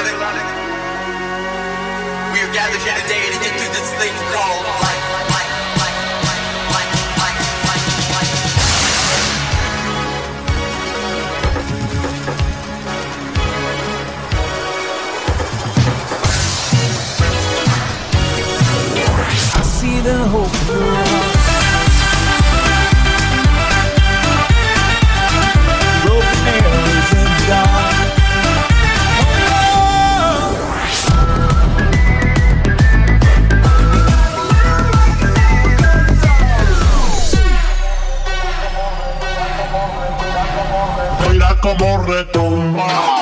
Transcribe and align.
We 0.00 0.06
are 0.06 0.16
gathered 2.54 2.80
here 2.80 2.96
today 3.02 3.26
to 3.32 3.38
get 3.44 3.52
through 3.52 3.68
this 3.68 3.92
thing 4.00 4.14
called 4.32 4.64
life. 4.80 5.04
I 19.52 19.62
see 19.62 20.00
the 20.00 20.16
hope 20.28 20.54
in 20.70 20.78
your 20.78 20.94
heart. 20.94 21.29
retomar. 42.06 43.19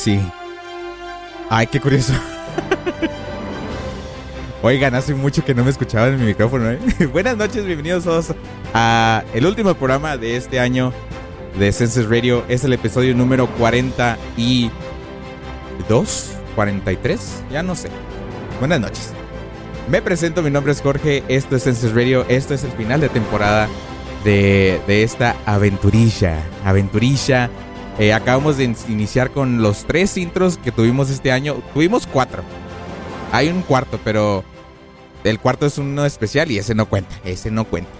Sí. 0.00 0.20
Ay, 1.50 1.66
qué 1.66 1.78
curioso. 1.80 2.14
Oigan, 4.62 4.94
hace 4.94 5.14
mucho 5.14 5.44
que 5.44 5.54
no 5.54 5.64
me 5.64 5.70
escuchaban 5.70 6.14
en 6.14 6.20
mi 6.20 6.26
micrófono. 6.26 6.70
¿eh? 6.70 6.78
Buenas 7.12 7.36
noches, 7.36 7.66
bienvenidos 7.66 8.04
todos 8.04 8.32
a 8.72 9.24
el 9.34 9.44
último 9.46 9.74
programa 9.74 10.16
de 10.16 10.36
este 10.36 10.60
año 10.60 10.92
de 11.58 11.72
Census 11.72 12.08
Radio. 12.08 12.44
Es 12.48 12.64
el 12.64 12.72
episodio 12.72 13.14
número 13.14 13.46
42, 13.46 16.30
43, 16.54 17.42
ya 17.50 17.62
no 17.62 17.74
sé. 17.74 17.90
Buenas 18.58 18.80
noches. 18.80 19.12
Me 19.88 20.00
presento, 20.00 20.42
mi 20.42 20.50
nombre 20.50 20.72
es 20.72 20.80
Jorge, 20.80 21.22
esto 21.28 21.56
es 21.56 21.64
Census 21.64 21.94
Radio, 21.94 22.24
esto 22.28 22.54
es 22.54 22.64
el 22.64 22.72
final 22.72 23.00
de 23.00 23.10
temporada 23.10 23.68
de, 24.24 24.80
de 24.86 25.02
esta 25.02 25.36
aventurilla. 25.46 26.38
Aventurilla. 26.64 27.50
Eh, 28.00 28.14
acabamos 28.14 28.56
de 28.56 28.64
in- 28.64 28.76
iniciar 28.88 29.30
con 29.30 29.60
los 29.60 29.84
tres 29.84 30.16
intros 30.16 30.56
que 30.56 30.72
tuvimos 30.72 31.10
este 31.10 31.30
año. 31.32 31.62
Tuvimos 31.74 32.06
cuatro. 32.06 32.42
Hay 33.30 33.48
un 33.48 33.60
cuarto, 33.60 34.00
pero 34.02 34.42
el 35.22 35.38
cuarto 35.38 35.66
es 35.66 35.76
uno 35.76 36.06
especial 36.06 36.50
y 36.50 36.56
ese 36.58 36.74
no 36.74 36.86
cuenta. 36.86 37.14
Ese 37.24 37.50
no 37.50 37.64
cuenta. 37.66 37.90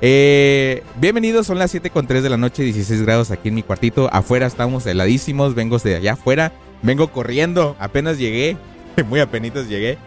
Eh, 0.00 0.82
bienvenidos, 1.00 1.46
son 1.46 1.58
las 1.58 1.70
7 1.70 1.90
con 1.90 2.06
3 2.06 2.22
de 2.22 2.30
la 2.30 2.36
noche, 2.36 2.62
16 2.64 3.02
grados 3.02 3.30
aquí 3.30 3.48
en 3.48 3.54
mi 3.54 3.62
cuartito. 3.62 4.08
Afuera 4.12 4.46
estamos 4.46 4.86
heladísimos, 4.86 5.54
vengo 5.54 5.78
de 5.78 5.94
allá 5.96 6.12
afuera. 6.14 6.52
Vengo 6.82 7.08
corriendo, 7.08 7.76
apenas 7.78 8.18
llegué. 8.18 8.56
Muy 9.08 9.20
apenitos 9.20 9.68
llegué. 9.68 9.98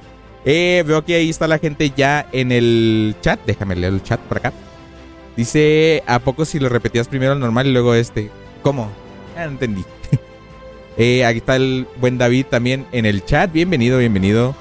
Eh, 0.43 0.83
veo 0.85 1.05
que 1.05 1.15
ahí 1.15 1.29
está 1.29 1.47
la 1.47 1.57
gente 1.57 1.91
ya 1.95 2.27
en 2.33 2.51
el 2.51 3.15
chat. 3.21 3.39
Déjame 3.45 3.75
leer 3.77 3.93
el 3.93 4.03
chat 4.03 4.19
por 4.19 4.39
acá. 4.39 4.51
Dice, 5.37 6.03
¿a 6.05 6.19
poco 6.19 6.43
si 6.43 6.59
lo 6.59 6.67
repetías 6.67 7.07
primero 7.07 7.31
el 7.31 7.39
normal 7.39 7.67
y 7.67 7.71
luego 7.71 7.93
este? 7.95 8.29
¿Cómo? 8.61 8.89
No 9.35 9.41
entendí. 9.43 9.83
Eh, 10.97 11.25
aquí 11.25 11.37
está 11.37 11.55
el 11.55 11.87
buen 12.01 12.17
David 12.17 12.47
también 12.49 12.85
en 12.91 13.05
el 13.05 13.23
chat. 13.25 13.51
Bienvenido, 13.51 13.97
bienvenido. 13.97 14.53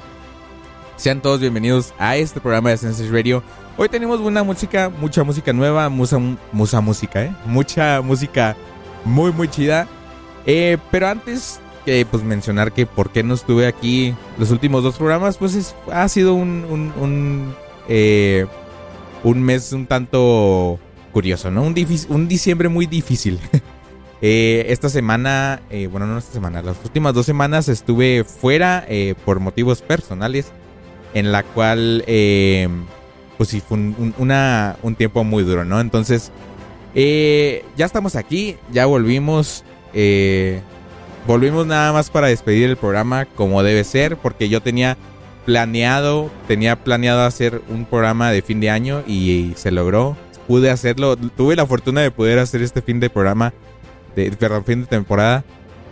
Sean 0.97 1.21
todos 1.21 1.41
bienvenidos 1.41 1.93
a 1.99 2.17
este 2.17 2.41
programa 2.41 2.71
de 2.71 2.77
Census 2.79 3.11
Radio. 3.11 3.43
Hoy 3.77 3.89
tenemos 3.89 4.21
buena 4.21 4.45
música, 4.45 4.89
mucha 5.01 5.25
música 5.25 5.53
nueva, 5.53 5.89
musa, 5.89 6.19
musa 6.53 6.81
música, 6.81 7.25
¿eh? 7.25 7.35
Mucha 7.47 8.01
música 8.01 8.57
muy, 9.05 9.33
muy 9.33 9.49
chida. 9.49 9.89
Eh, 10.47 10.79
pero 10.93 11.09
antes 11.09 11.59
que 11.85 12.07
pues 12.09 12.23
mencionar 12.23 12.73
que 12.73 12.87
por 12.87 13.11
qué 13.11 13.25
no 13.25 13.35
estuve 13.35 13.67
aquí 13.67 14.15
los 14.39 14.53
últimos 14.53 14.85
dos 14.85 14.97
programas, 14.97 15.37
pues 15.37 15.57
es- 15.57 15.75
ha 15.93 16.09
sido 16.09 16.35
un, 16.35 16.93
un, 16.97 17.55
eh, 17.89 18.47
un 19.25 19.43
mes 19.43 19.73
un 19.73 19.85
tanto 19.87 20.79
curioso, 21.13 21.51
¿no? 21.51 21.65
Un, 21.65 21.75
un 22.09 22.29
diciembre 22.29 22.69
muy 22.69 22.87
difícil. 22.87 23.41
Eh, 24.23 24.67
esta 24.69 24.91
semana, 24.91 25.63
eh, 25.71 25.87
bueno, 25.87 26.07
no 26.07 26.19
esta 26.19 26.33
semana, 26.33 26.61
las 26.63 26.77
últimas 26.85 27.15
dos 27.15 27.25
semanas 27.25 27.69
estuve 27.69 28.25
fuera 28.25 28.85
eh, 28.87 29.15
por 29.25 29.41
motivos 29.41 29.81
personales, 29.81 30.53
en 31.15 31.33
la 31.33 31.43
cual, 31.43 32.05
pues 32.07 33.49
sí, 33.49 33.63
fue 33.67 33.79
un, 33.79 34.95
tiempo 34.97 35.25
muy 35.25 35.43
duro, 35.43 35.65
¿no? 35.65 35.81
Entonces, 35.81 36.31
ya 36.95 37.87
estamos 37.87 38.15
aquí, 38.15 38.57
ya 38.71 38.87
volvimos, 38.87 39.65
volvimos 41.27 41.67
nada 41.67 41.93
más 41.93 42.11
para 42.11 42.29
despedir 42.29 42.69
el 42.69 42.77
programa 42.77 43.25
como 43.25 43.63
debe 43.63 43.83
ser, 43.85 44.19
porque 44.19 44.49
yo 44.49 44.61
tenía 44.61 44.97
planeado, 45.47 46.31
tenía 46.47 46.77
planeado 46.77 47.23
hacer 47.23 47.63
un 47.69 47.87
programa 47.87 48.31
de 48.31 48.43
fin 48.43 48.61
de 48.61 48.71
año 48.71 49.03
y, 49.07 49.53
se 49.57 49.71
logró. 49.71 50.17
Pude 50.47 50.71
hacerlo, 50.71 51.17
tuve 51.17 51.57
la 51.57 51.67
fortuna 51.67 52.01
de 52.03 52.11
poder 52.11 52.39
hacer 52.39 52.63
este 52.63 52.83
fin 52.83 53.01
de 53.01 53.09
programa, 53.09 53.53
de, 54.17 54.31
perdón, 54.33 54.65
fin 54.65 54.81
de 54.83 54.87
temporada. 54.87 55.45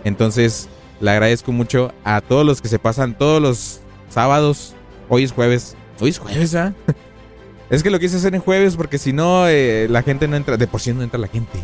Entonces, 0.04 0.68
le 1.00 1.10
agradezco 1.10 1.52
mucho 1.52 1.92
a 2.04 2.20
todos 2.20 2.44
los 2.44 2.60
que 2.60 2.68
se 2.68 2.78
pasan 2.78 3.16
todos 3.16 3.40
los 3.40 3.80
sábados. 4.08 4.74
Hoy 5.08 5.24
es 5.24 5.32
jueves. 5.32 5.76
Hoy 6.00 6.10
es 6.10 6.18
jueves, 6.18 6.54
¿ah? 6.54 6.74
Es 7.70 7.82
que 7.82 7.90
lo 7.90 7.98
quise 7.98 8.16
hacer 8.16 8.34
en 8.34 8.40
jueves 8.40 8.76
porque 8.76 8.96
si 8.96 9.12
no, 9.12 9.46
eh, 9.46 9.88
la 9.90 10.02
gente 10.02 10.26
no 10.26 10.36
entra. 10.36 10.56
De 10.56 10.66
por 10.66 10.80
sí 10.80 10.92
no 10.94 11.02
entra 11.02 11.20
la 11.20 11.28
gente. 11.28 11.58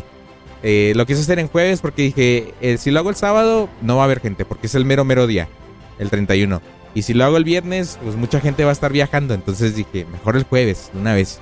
Eh, 0.61 0.93
lo 0.95 1.05
quise 1.05 1.21
hacer 1.21 1.39
en 1.39 1.47
jueves 1.47 1.81
porque 1.81 2.03
dije, 2.03 2.53
eh, 2.61 2.77
si 2.77 2.91
lo 2.91 2.99
hago 2.99 3.09
el 3.09 3.15
sábado, 3.15 3.69
no 3.81 3.97
va 3.97 4.03
a 4.03 4.05
haber 4.05 4.19
gente 4.19 4.45
porque 4.45 4.67
es 4.67 4.75
el 4.75 4.85
mero, 4.85 5.03
mero 5.03 5.25
día, 5.25 5.47
el 5.97 6.09
31. 6.09 6.61
Y 6.93 7.01
si 7.01 7.13
lo 7.13 7.25
hago 7.25 7.37
el 7.37 7.43
viernes, 7.43 7.99
pues 8.03 8.15
mucha 8.15 8.39
gente 8.39 8.63
va 8.63 8.69
a 8.69 8.73
estar 8.73 8.91
viajando. 8.91 9.33
Entonces 9.33 9.75
dije, 9.75 10.05
mejor 10.11 10.37
el 10.37 10.43
jueves, 10.43 10.91
una 10.93 11.13
vez. 11.13 11.39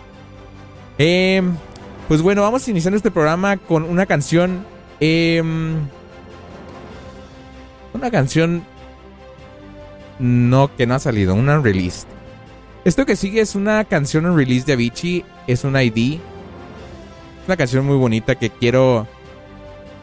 Em, 0.98 1.56
pues 2.08 2.22
bueno, 2.22 2.42
vamos 2.42 2.68
a 2.68 2.72
iniciar 2.72 2.94
este 2.94 3.12
programa 3.12 3.58
con 3.58 3.84
una 3.84 4.06
canción. 4.06 4.66
Em, 5.00 5.76
una 7.94 8.12
canción. 8.12 8.64
No, 10.20 10.74
que 10.76 10.86
no 10.86 10.96
ha 10.96 11.00
salido, 11.00 11.36
una 11.36 11.60
release. 11.60 12.06
Esto 12.86 13.06
que 13.06 13.16
sigue 13.16 13.42
es 13.42 13.56
una 13.56 13.84
canción 13.86 14.26
en 14.26 14.36
release 14.36 14.66
de 14.66 14.74
Avicii. 14.74 15.26
Es 15.48 15.64
un 15.64 15.76
ID. 15.76 16.20
Una 17.48 17.58
canción 17.58 17.86
muy 17.86 17.98
bonita 17.98 18.36
que 18.36 18.50
quiero. 18.50 19.08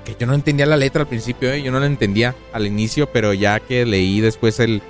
Que 0.05 0.17
yo 0.19 0.27
no 0.27 0.35
entendía 0.35 0.67
la 0.67 0.77
letra 0.77 1.03
al 1.03 1.09
principio, 1.09 1.53
¿eh? 1.53 1.63
yo 1.63 1.71
no 1.71 1.79
la 1.79 1.87
entendía 1.87 2.35
al 2.53 2.67
inicio, 2.67 3.07
pero 3.13 3.35
ya 3.35 3.61
que 3.61 3.85
leí 3.85 4.21
después 4.21 4.59
el, 4.59 4.83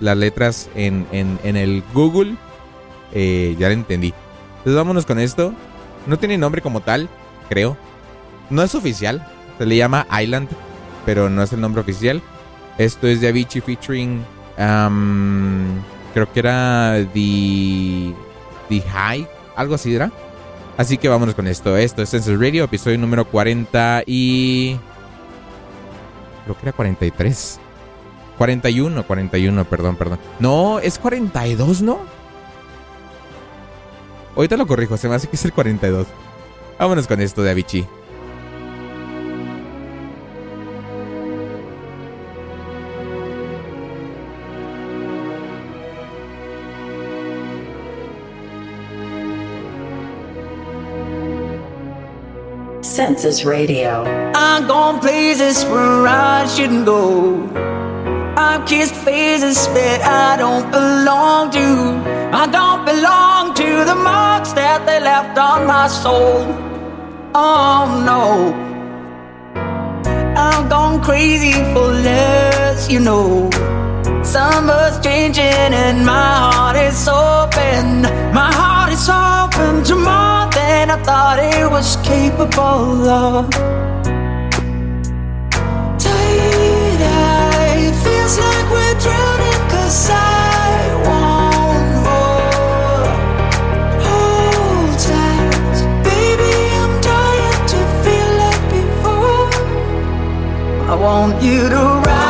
las 0.00 0.16
letras 0.16 0.70
en, 0.74 1.06
el 1.44 1.82
Google, 1.92 2.36
eh, 3.12 3.54
ya 3.58 3.68
lo 3.68 3.74
entendí. 3.74 4.14
Entonces 4.58 4.74
vámonos 4.74 5.04
con 5.04 5.18
esto. 5.18 5.52
No 6.06 6.18
tiene 6.18 6.38
nombre 6.38 6.62
como 6.62 6.80
tal, 6.80 7.08
creo. 7.48 7.76
No 8.50 8.62
es 8.62 8.74
oficial. 8.74 9.26
Se 9.58 9.66
le 9.66 9.76
llama 9.76 10.06
Island, 10.20 10.48
pero 11.04 11.28
no 11.30 11.42
es 11.42 11.52
el 11.52 11.60
nombre 11.60 11.80
oficial. 11.80 12.22
Esto 12.78 13.06
es 13.06 13.20
de 13.20 13.28
Avicii 13.28 13.60
featuring. 13.60 14.24
creo 14.56 16.32
que 16.32 16.40
era 16.40 16.96
The, 17.12 18.14
The 18.68 18.80
High, 18.80 19.28
algo 19.56 19.74
así 19.74 19.94
era. 19.94 20.10
Así 20.76 20.98
que 20.98 21.08
vámonos 21.08 21.34
con 21.34 21.46
esto. 21.46 21.76
Esto 21.76 22.02
es 22.02 22.10
Census 22.10 22.38
Radio, 22.38 22.64
episodio 22.64 22.98
número 22.98 23.24
40 23.24 24.02
y. 24.06 24.76
Creo 26.44 26.56
que 26.56 26.62
era 26.62 26.72
43. 26.72 27.60
41, 28.38 29.06
41, 29.06 29.64
perdón, 29.64 29.96
perdón. 29.96 30.18
No, 30.40 30.80
es 30.80 30.98
42, 30.98 31.82
¿no? 31.82 32.00
Ahorita 34.34 34.56
lo 34.56 34.66
corrijo, 34.66 34.96
se 34.96 35.08
me 35.08 35.14
hace 35.14 35.28
que 35.28 35.36
es 35.36 35.44
el 35.44 35.52
42. 35.52 36.08
Vámonos 36.78 37.06
con 37.06 37.20
esto 37.20 37.42
de 37.42 37.52
Avicii. 37.52 37.86
Census 53.04 53.44
Radio. 53.44 54.02
I'm 54.34 54.66
gone 54.66 54.98
places 54.98 55.62
where 55.66 56.06
I 56.06 56.46
shouldn't 56.46 56.86
go. 56.86 57.46
I've 58.34 58.66
kissed 58.66 58.94
faces 58.94 59.66
that 59.76 60.00
I 60.00 60.38
don't 60.38 60.70
belong 60.70 61.50
to. 61.50 61.68
I 62.32 62.46
don't 62.46 62.82
belong 62.86 63.52
to 63.56 63.84
the 63.84 63.94
marks 63.94 64.54
that 64.54 64.86
they 64.86 65.00
left 65.00 65.36
on 65.36 65.66
my 65.66 65.86
soul. 65.86 66.46
Oh 67.34 67.84
no. 68.10 68.24
I've 70.34 70.70
gone 70.70 71.02
crazy 71.02 71.52
for 71.74 71.88
less, 72.08 72.90
you 72.90 73.00
know. 73.00 73.50
Summer's 74.24 74.98
changing 75.00 75.44
and 75.44 76.04
my 76.04 76.52
heart 76.52 76.76
is 76.76 77.08
open. 77.08 78.02
My 78.32 78.50
heart 78.52 78.92
is 78.92 79.08
open 79.08 79.84
to 79.84 79.94
more 79.94 80.50
than 80.52 80.90
I 80.90 81.02
thought 81.02 81.38
it 81.38 81.70
was 81.70 81.96
capable 82.02 83.08
of. 83.08 83.84
feels 88.04 88.38
like 88.38 88.68
we're 88.70 88.98
drowning 89.04 89.62
cause 89.70 90.10
I 90.10 90.18
want 91.08 91.88
more 92.06 93.06
Hold 94.06 94.94
tight 95.08 95.78
Baby, 96.08 96.52
I'm 96.80 96.94
dying 97.10 97.62
to 97.72 97.80
feel 98.02 98.30
like 98.42 98.64
before 98.78 99.50
I 100.90 100.94
want 101.00 101.42
you 101.42 101.68
to 101.68 101.82
ride 102.06 102.23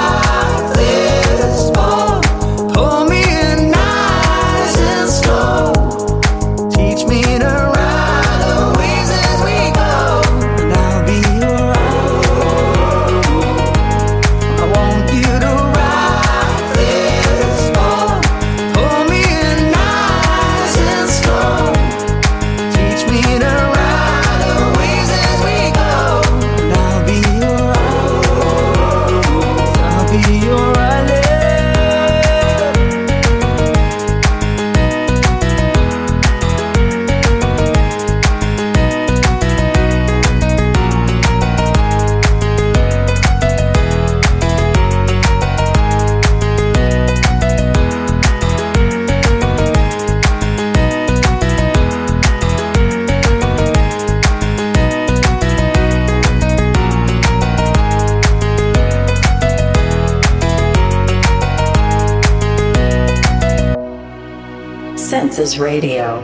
Radio. 65.58 66.23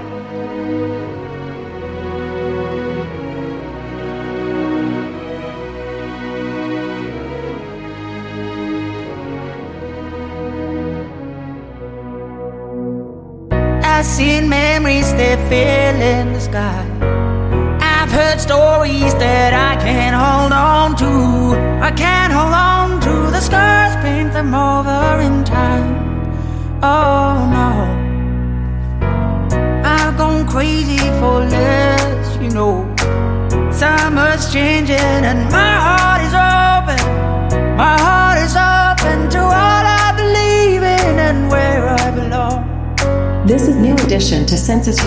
Census 44.70 45.04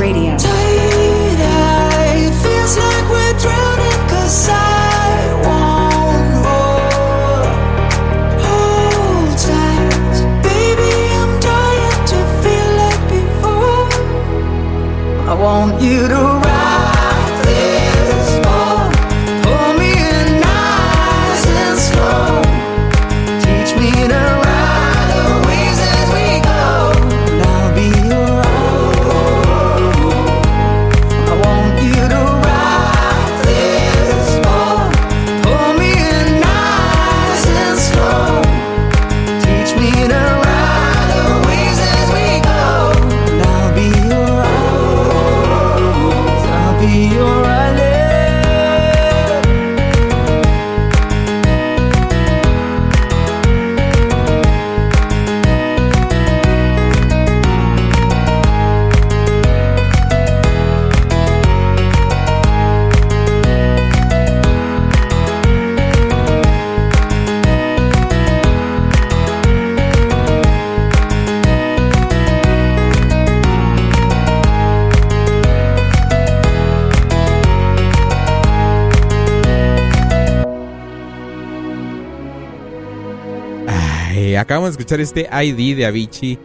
acabamos 84.64 84.80
escuchar 84.80 85.02
este 85.02 85.30
ID 85.30 85.76
de 85.76 85.86
Avicii, 85.86 86.40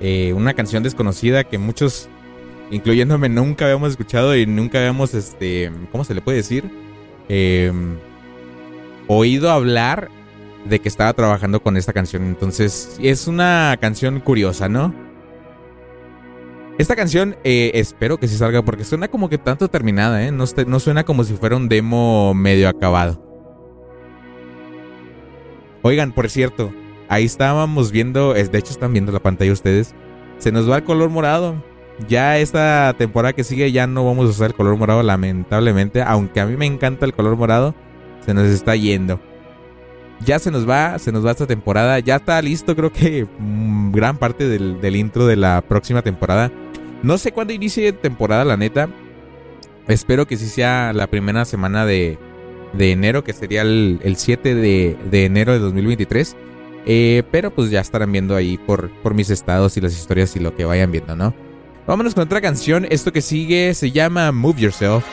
eh, 0.00 0.32
una 0.34 0.52
canción 0.52 0.82
desconocida 0.82 1.44
que 1.44 1.56
muchos, 1.56 2.08
incluyéndome, 2.70 3.30
nunca 3.30 3.64
habíamos 3.64 3.90
escuchado 3.90 4.36
y 4.36 4.44
nunca 4.44 4.78
habíamos, 4.78 5.14
este, 5.14 5.70
¿cómo 5.90 6.04
se 6.04 6.14
le 6.14 6.20
puede 6.20 6.38
decir? 6.38 6.70
Eh, 7.30 7.72
oído 9.08 9.50
hablar 9.50 10.10
de 10.66 10.80
que 10.80 10.88
estaba 10.88 11.14
trabajando 11.14 11.62
con 11.62 11.78
esta 11.78 11.94
canción. 11.94 12.24
Entonces, 12.24 12.98
es 13.00 13.26
una 13.26 13.76
canción 13.80 14.20
curiosa, 14.20 14.68
¿no? 14.68 14.94
Esta 16.78 16.94
canción 16.94 17.36
eh, 17.42 17.70
espero 17.74 18.18
que 18.18 18.28
sí 18.28 18.36
salga 18.36 18.62
porque 18.62 18.84
suena 18.84 19.08
como 19.08 19.30
que 19.30 19.38
tanto 19.38 19.68
terminada, 19.68 20.26
¿eh? 20.26 20.30
No, 20.30 20.44
no 20.66 20.80
suena 20.80 21.04
como 21.04 21.24
si 21.24 21.34
fuera 21.34 21.56
un 21.56 21.70
demo 21.70 22.34
medio 22.34 22.68
acabado. 22.68 23.22
Oigan, 25.82 26.12
por 26.12 26.28
cierto, 26.30 26.72
ahí 27.08 27.24
estábamos 27.24 27.92
viendo, 27.92 28.34
de 28.34 28.58
hecho 28.58 28.72
están 28.72 28.92
viendo 28.92 29.12
la 29.12 29.20
pantalla 29.20 29.52
ustedes, 29.52 29.94
se 30.38 30.52
nos 30.52 30.68
va 30.70 30.76
el 30.76 30.84
color 30.84 31.10
morado. 31.10 31.62
Ya 32.08 32.38
esta 32.38 32.94
temporada 32.96 33.32
que 33.32 33.44
sigue 33.44 33.70
ya 33.70 33.86
no 33.86 34.04
vamos 34.04 34.26
a 34.26 34.30
usar 34.30 34.46
el 34.48 34.56
color 34.56 34.76
morado 34.76 35.02
lamentablemente, 35.02 36.02
aunque 36.02 36.40
a 36.40 36.46
mí 36.46 36.56
me 36.56 36.66
encanta 36.66 37.06
el 37.06 37.12
color 37.12 37.36
morado, 37.36 37.74
se 38.24 38.34
nos 38.34 38.46
está 38.46 38.74
yendo. 38.74 39.20
Ya 40.24 40.38
se 40.38 40.50
nos 40.50 40.68
va, 40.68 40.98
se 40.98 41.12
nos 41.12 41.24
va 41.24 41.32
esta 41.32 41.46
temporada, 41.46 41.98
ya 41.98 42.16
está 42.16 42.40
listo 42.42 42.74
creo 42.76 42.92
que 42.92 43.26
mm, 43.38 43.92
gran 43.92 44.16
parte 44.16 44.48
del, 44.48 44.80
del 44.80 44.96
intro 44.96 45.26
de 45.26 45.36
la 45.36 45.60
próxima 45.62 46.02
temporada. 46.02 46.50
No 47.02 47.18
sé 47.18 47.32
cuándo 47.32 47.52
inicie 47.52 47.92
temporada, 47.92 48.44
la 48.44 48.56
neta. 48.56 48.88
Espero 49.88 50.26
que 50.26 50.36
sí 50.36 50.46
sea 50.46 50.92
la 50.92 51.08
primera 51.08 51.44
semana 51.44 51.84
de, 51.84 52.18
de 52.72 52.92
enero, 52.92 53.24
que 53.24 53.32
sería 53.32 53.62
el, 53.62 54.00
el 54.04 54.16
7 54.16 54.54
de, 54.54 54.96
de 55.10 55.24
enero 55.24 55.52
de 55.52 55.58
2023. 55.58 56.36
Eh, 56.86 57.22
pero 57.30 57.54
pues 57.54 57.70
ya 57.70 57.80
estarán 57.80 58.10
viendo 58.10 58.34
ahí 58.34 58.58
por, 58.58 58.90
por 59.02 59.14
mis 59.14 59.30
estados 59.30 59.76
y 59.76 59.80
las 59.80 59.92
historias 59.92 60.34
y 60.36 60.40
lo 60.40 60.54
que 60.54 60.64
vayan 60.64 60.90
viendo, 60.90 61.14
¿no? 61.14 61.34
Vámonos 61.86 62.14
con 62.14 62.24
otra 62.24 62.40
canción. 62.40 62.86
Esto 62.90 63.12
que 63.12 63.22
sigue 63.22 63.74
se 63.74 63.90
llama 63.90 64.32
Move 64.32 64.60
Yourself. 64.60 65.04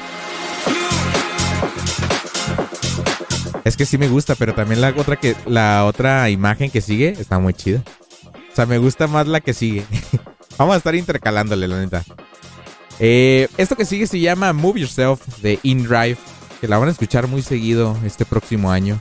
Es 3.64 3.78
que 3.78 3.86
sí 3.86 3.98
me 3.98 4.08
gusta, 4.08 4.36
pero 4.36 4.54
también 4.56 4.82
la 4.82 4.94
otra 4.96 5.16
que 5.16 5.36
la 5.46 5.86
otra 5.86 6.30
imagen 6.30 6.72
que 6.72 6.82
sigue 6.82 7.10
está 7.10 7.40
muy 7.40 7.54
chida. 7.54 7.84
O 8.52 8.56
sea, 8.56 8.66
me 8.66 8.78
gusta 8.78 9.08
más 9.08 9.28
la 9.28 9.42
que 9.42 9.54
sigue. 9.54 9.84
Vamos 10.58 10.74
a 10.74 10.78
estar 10.78 10.96
intercalándole, 10.96 11.68
la 11.68 11.80
neta. 11.80 12.04
Eh, 13.00 13.48
esto 13.58 13.76
que 13.76 13.86
sigue 13.86 14.08
se 14.08 14.20
llama 14.20 14.54
Move 14.54 14.82
Yourself 14.82 15.22
de 15.42 15.60
InDrive, 15.64 16.18
que 16.60 16.68
la 16.68 16.78
van 16.78 16.90
a 16.90 16.92
escuchar 16.92 17.28
muy 17.28 17.42
seguido 17.42 17.98
este 18.06 18.26
próximo 18.26 18.72
año. 18.72 19.00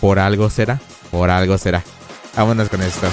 Por 0.00 0.18
algo 0.18 0.50
será, 0.50 0.80
por 1.12 1.30
algo 1.30 1.56
será. 1.58 1.84
Vámonos 2.34 2.68
con 2.68 2.82
esto. 2.82 3.06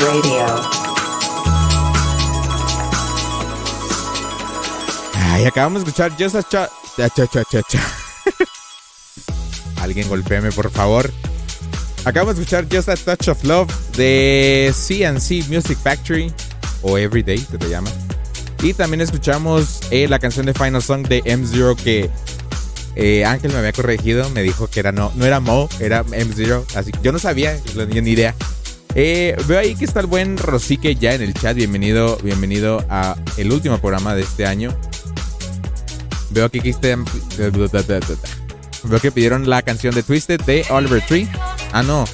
Radio. 0.00 0.46
Ay, 5.14 5.44
acabamos 5.44 5.84
de 5.84 5.90
escuchar 5.90 6.12
Just 6.18 6.36
a 6.36 6.42
Cha. 6.42 6.70
cha, 6.96 7.08
cha, 7.08 7.44
cha, 7.44 7.62
cha. 7.62 7.80
Alguien 9.82 10.08
golpéame, 10.08 10.52
por 10.52 10.70
favor. 10.70 11.10
Acabamos 12.04 12.36
de 12.36 12.42
escuchar 12.42 12.66
Just 12.70 12.88
a 12.88 12.96
Touch 12.96 13.28
of 13.28 13.44
Love 13.44 13.70
de 13.96 14.72
CNC 14.74 15.48
Music 15.48 15.78
Factory 15.82 16.32
o 16.82 16.96
Everyday, 16.96 17.38
se 17.38 17.58
te 17.58 17.68
llama. 17.68 17.90
Y 18.62 18.72
también 18.74 19.02
escuchamos 19.02 19.80
eh, 19.90 20.08
la 20.08 20.18
canción 20.18 20.46
de 20.46 20.54
Final 20.54 20.82
Song 20.82 21.06
de 21.06 21.22
M0 21.24 21.76
que 21.76 22.10
eh, 22.96 23.24
Ángel 23.24 23.52
me 23.52 23.58
había 23.58 23.72
corregido, 23.72 24.28
me 24.30 24.42
dijo 24.42 24.68
que 24.68 24.80
era 24.80 24.92
no, 24.92 25.12
no 25.14 25.24
era 25.24 25.40
Mo, 25.40 25.68
era 25.78 26.04
M0, 26.04 26.64
así 26.74 26.92
que 26.92 26.98
yo 27.02 27.12
no 27.12 27.18
sabía, 27.18 27.56
tenía 27.74 28.02
ni 28.02 28.10
idea. 28.10 28.34
Eh, 28.94 29.36
veo 29.46 29.60
ahí 29.60 29.76
que 29.76 29.84
está 29.84 30.00
el 30.00 30.06
buen 30.06 30.36
Rosique 30.36 30.96
ya 30.96 31.14
en 31.14 31.22
el 31.22 31.32
chat, 31.34 31.54
bienvenido, 31.56 32.16
bienvenido 32.22 32.84
a 32.90 33.14
el 33.36 33.52
último 33.52 33.78
programa 33.78 34.14
de 34.14 34.22
este 34.22 34.46
año. 34.46 34.76
Veo 36.30 36.46
aquí 36.46 36.60
que 36.60 36.70
están- 36.70 37.04
Veo 38.82 39.00
que 39.00 39.12
pidieron 39.12 39.48
la 39.48 39.62
canción 39.62 39.94
de 39.94 40.02
Twisted 40.02 40.40
de 40.42 40.64
Oliver 40.70 41.02
Tree. 41.06 41.28
Ah, 41.72 41.82
no. 41.82 42.04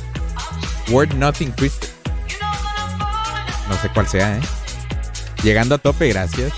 Word 0.91 1.15
Nothing 1.15 1.53
Twisted. 1.53 1.89
No 3.69 3.77
sé 3.81 3.89
cuál 3.95 4.09
sea, 4.09 4.37
¿eh? 4.37 4.41
Llegando 5.43 5.75
a 5.77 5.79
tope, 5.79 6.09
gracias. 6.09 6.53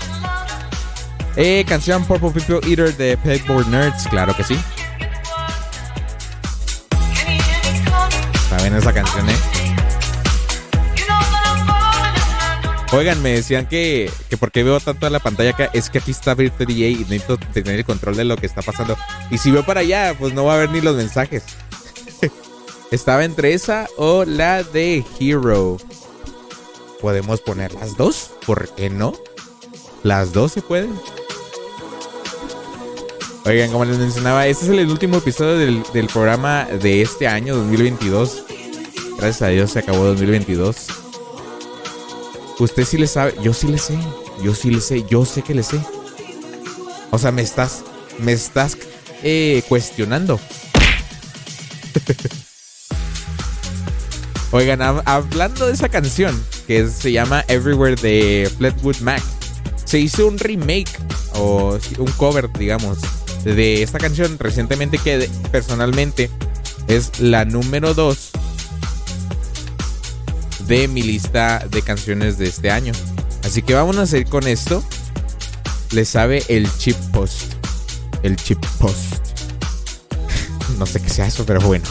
Eh, 1.35 1.63
canción 1.67 2.03
Purple 2.05 2.31
People 2.31 2.59
Eater 2.69 2.95
de 2.97 3.17
Pegboard 3.17 3.67
Nerds, 3.67 4.07
claro 4.09 4.35
que 4.35 4.43
sí. 4.43 4.59
Saben 8.49 8.75
esa 8.75 8.91
canción, 8.93 9.29
¿eh? 9.29 9.35
Oigan, 12.91 13.21
me 13.21 13.33
decían 13.33 13.67
que, 13.67 14.11
que 14.29 14.37
porque 14.37 14.63
veo 14.63 14.79
tanto 14.79 15.05
en 15.05 15.13
la 15.13 15.19
pantalla 15.19 15.51
acá, 15.51 15.69
es 15.73 15.91
que 15.91 15.99
aquí 15.99 16.09
está 16.09 16.33
Virtual 16.33 16.65
DJ 16.65 16.89
y 16.89 16.95
necesito 16.95 17.37
tener 17.37 17.75
el 17.75 17.85
control 17.85 18.15
de 18.15 18.23
lo 18.25 18.35
que 18.35 18.47
está 18.47 18.63
pasando. 18.63 18.97
Y 19.29 19.37
si 19.37 19.51
veo 19.51 19.63
para 19.63 19.81
allá, 19.81 20.15
pues 20.17 20.33
no 20.33 20.45
va 20.45 20.55
a 20.55 20.57
ver 20.57 20.71
ni 20.71 20.81
los 20.81 20.95
mensajes. 20.95 21.43
Estaba 22.91 23.25
entre 23.25 23.53
esa 23.53 23.87
o 23.95 24.25
la 24.25 24.63
de 24.63 25.05
Hero. 25.19 25.77
¿Podemos 26.99 27.41
poner 27.41 27.73
las 27.75 27.95
dos? 27.95 28.31
¿Por 28.45 28.69
qué 28.69 28.89
no? 28.89 29.13
¿Las 30.01 30.33
dos 30.33 30.53
se 30.53 30.63
pueden? 30.63 30.91
Oigan, 33.45 33.71
como 33.71 33.85
les 33.85 33.97
mencionaba, 33.97 34.47
este 34.47 34.65
es 34.65 34.71
el 34.71 34.89
último 34.89 35.17
episodio 35.17 35.57
del, 35.57 35.83
del 35.93 36.07
programa 36.07 36.65
de 36.65 37.03
este 37.03 37.27
año, 37.27 37.55
2022. 37.55 38.45
Gracias 39.17 39.41
a 39.43 39.47
Dios 39.47 39.71
se 39.71 39.79
acabó 39.79 40.05
2022. 40.05 41.08
Usted 42.59 42.85
sí 42.85 42.97
le 42.97 43.07
sabe, 43.07 43.33
yo 43.41 43.53
sí 43.53 43.67
le 43.67 43.77
sé, 43.77 43.97
yo 44.43 44.53
sí 44.53 44.69
le 44.69 44.81
sé, 44.81 45.05
yo 45.09 45.25
sé 45.25 45.41
que 45.41 45.55
le 45.55 45.63
sé. 45.63 45.79
O 47.11 47.17
sea, 47.17 47.31
me 47.31 47.41
estás, 47.41 47.83
me 48.19 48.33
estás 48.33 48.77
eh, 49.23 49.63
cuestionando. 49.69 50.39
Oigan, 54.51 54.79
hab- 54.79 55.03
hablando 55.05 55.67
de 55.67 55.73
esa 55.73 55.89
canción 55.89 56.41
que 56.67 56.87
se 56.89 57.11
llama 57.11 57.45
Everywhere 57.47 57.95
de 57.95 58.51
Fleetwood 58.57 58.97
Mac, 59.01 59.21
se 59.85 59.99
hizo 59.99 60.27
un 60.27 60.37
remake 60.39 60.89
o 61.35 61.77
un 61.97 62.11
cover, 62.13 62.51
digamos, 62.57 62.97
de 63.43 63.83
esta 63.83 63.99
canción 63.99 64.37
recientemente 64.39 64.97
que 64.97 65.29
personalmente 65.51 66.29
es 66.87 67.19
la 67.19 67.45
número 67.45 67.93
2 67.93 68.31
de 70.69 70.87
mi 70.87 71.01
lista 71.01 71.65
de 71.67 71.81
canciones 71.81 72.37
de 72.37 72.47
este 72.47 72.69
año. 72.69 72.93
Así 73.43 73.63
que 73.63 73.73
vámonos 73.73 74.13
a 74.13 74.17
ir 74.19 74.27
con 74.27 74.47
esto. 74.47 74.83
Le 75.91 76.05
sabe 76.05 76.43
el 76.47 76.69
chip 76.77 76.95
post. 77.11 77.53
El 78.21 78.35
chip 78.35 78.63
post. 78.77 79.25
no 80.77 80.85
sé 80.85 81.01
qué 81.01 81.09
sea 81.09 81.25
eso, 81.25 81.43
pero 81.45 81.59
bueno. 81.59 81.85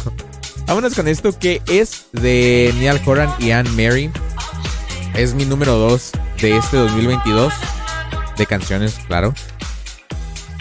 Vámonos 0.67 0.95
con 0.95 1.09
esto 1.09 1.37
que 1.37 1.61
es 1.67 2.07
de 2.13 2.73
Neil 2.79 3.01
Horan 3.05 3.35
y 3.41 3.51
Anne 3.51 3.71
Mary. 3.71 4.13
Es 5.15 5.35
mi 5.35 5.45
número 5.45 5.77
2 5.77 6.13
de 6.41 6.57
este 6.57 6.77
2022. 6.77 7.53
De 8.37 8.47
canciones, 8.47 8.95
claro. 9.09 9.35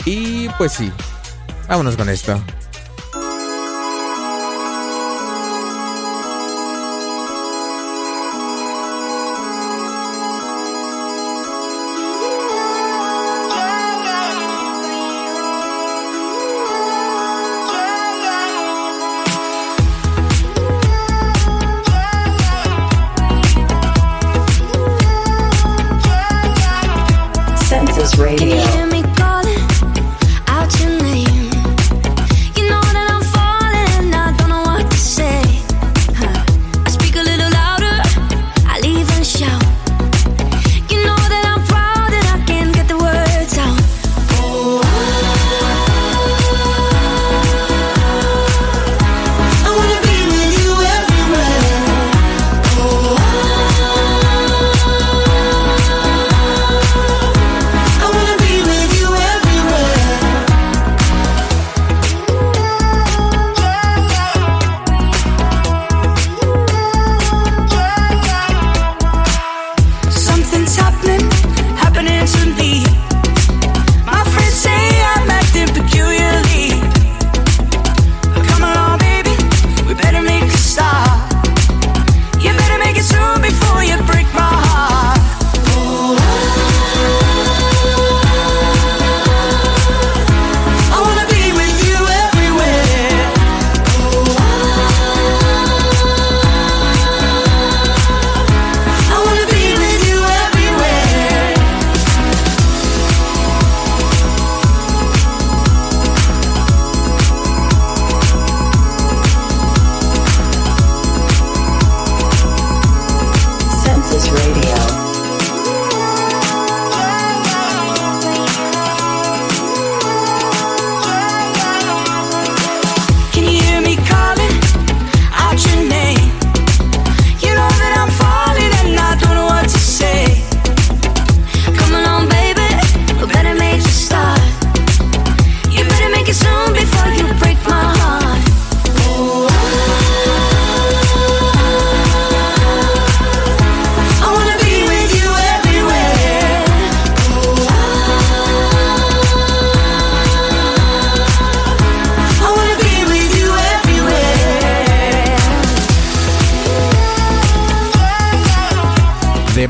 Y 0.05 0.49
pues 0.57 0.71
sí. 0.71 0.91
Vámonos 1.67 1.95
con 1.95 2.09
esto. 2.09 2.41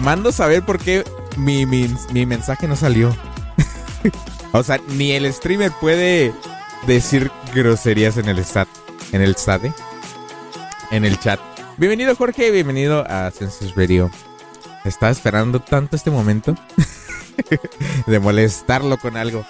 Demando 0.07 0.31
saber 0.31 0.63
por 0.63 0.79
qué 0.79 1.03
mi, 1.35 1.65
mi, 1.65 2.25
mensaje 2.25 2.65
no 2.65 2.77
salió. 2.77 3.13
o 4.53 4.63
sea, 4.63 4.79
ni 4.87 5.11
el 5.11 5.33
streamer 5.33 5.69
puede 5.81 6.33
decir 6.87 7.29
groserías 7.53 8.15
en 8.15 8.29
el 8.29 8.39
stat. 8.39 8.69
En 9.11 9.21
el 9.21 9.35
SADE. 9.35 9.73
en 10.91 11.03
el 11.03 11.19
chat. 11.19 11.41
Bienvenido 11.75 12.15
Jorge, 12.15 12.51
bienvenido 12.51 13.05
a 13.05 13.29
Census 13.31 13.75
Radio. 13.75 14.09
Estaba 14.85 15.11
esperando 15.11 15.59
tanto 15.59 15.97
este 15.97 16.09
momento 16.09 16.55
de 18.07 18.19
molestarlo 18.21 18.97
con 18.99 19.17
algo. 19.17 19.45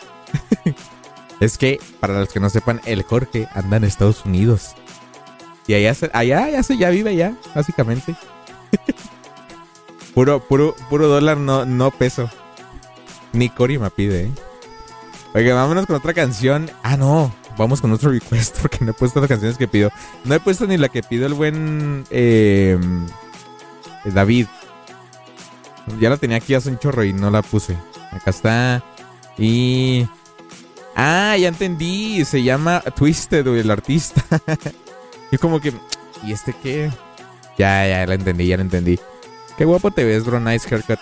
es 1.39 1.59
que, 1.59 1.79
para 1.99 2.19
los 2.19 2.29
que 2.29 2.39
no 2.39 2.49
sepan, 2.49 2.81
el 2.85 3.03
Jorge 3.03 3.47
anda 3.53 3.77
en 3.77 3.83
Estados 3.83 4.25
Unidos. 4.25 4.71
Y 5.67 5.75
allá, 5.75 5.93
allá 6.13 6.49
ya, 6.49 6.63
se, 6.63 6.79
ya 6.79 6.89
vive 6.89 7.11
allá, 7.11 7.35
básicamente. 7.53 8.15
Puro, 10.17 10.39
puro, 10.39 10.75
puro 10.89 11.07
dólar, 11.07 11.37
no, 11.37 11.63
no 11.63 11.91
peso. 11.91 12.27
Ni 13.33 13.49
Cory 13.49 13.77
me 13.77 13.91
pide, 13.91 14.23
¿eh? 14.23 14.31
Oiga, 15.35 15.53
vámonos 15.53 15.85
con 15.85 15.95
otra 15.95 16.11
canción. 16.15 16.71
Ah, 16.81 16.97
no. 16.97 17.31
Vamos 17.55 17.81
con 17.81 17.91
otro 17.91 18.09
request 18.09 18.57
porque 18.63 18.83
no 18.83 18.89
he 18.89 18.93
puesto 18.95 19.19
las 19.19 19.29
canciones 19.29 19.59
que 19.59 19.67
pido. 19.67 19.91
No 20.23 20.33
he 20.33 20.39
puesto 20.39 20.65
ni 20.65 20.75
la 20.75 20.89
que 20.89 21.03
pidió 21.03 21.27
el 21.27 21.35
buen 21.35 22.03
eh, 22.09 22.79
David. 24.05 24.47
Ya 25.99 26.09
la 26.09 26.17
tenía 26.17 26.37
aquí 26.37 26.55
hace 26.55 26.69
un 26.69 26.79
chorro 26.79 27.03
y 27.03 27.13
no 27.13 27.29
la 27.29 27.43
puse. 27.43 27.77
Acá 28.11 28.31
está. 28.31 28.83
Y. 29.37 30.07
Ah, 30.95 31.37
ya 31.37 31.49
entendí. 31.49 32.25
Se 32.25 32.41
llama 32.41 32.81
Twisted, 32.81 33.45
el 33.45 33.69
artista. 33.69 34.23
y 35.31 35.37
como 35.37 35.59
que. 35.59 35.73
¿Y 36.23 36.31
este 36.31 36.55
qué? 36.63 36.89
Ya, 37.55 37.87
ya, 37.87 38.07
la 38.07 38.15
entendí, 38.15 38.47
ya 38.47 38.57
la 38.57 38.63
entendí. 38.63 38.99
Qué 39.57 39.65
guapo 39.65 39.89
te 39.89 40.03
ves, 40.03 40.23
bro. 40.23 40.39
Nice 40.39 40.73
haircut. 40.73 40.99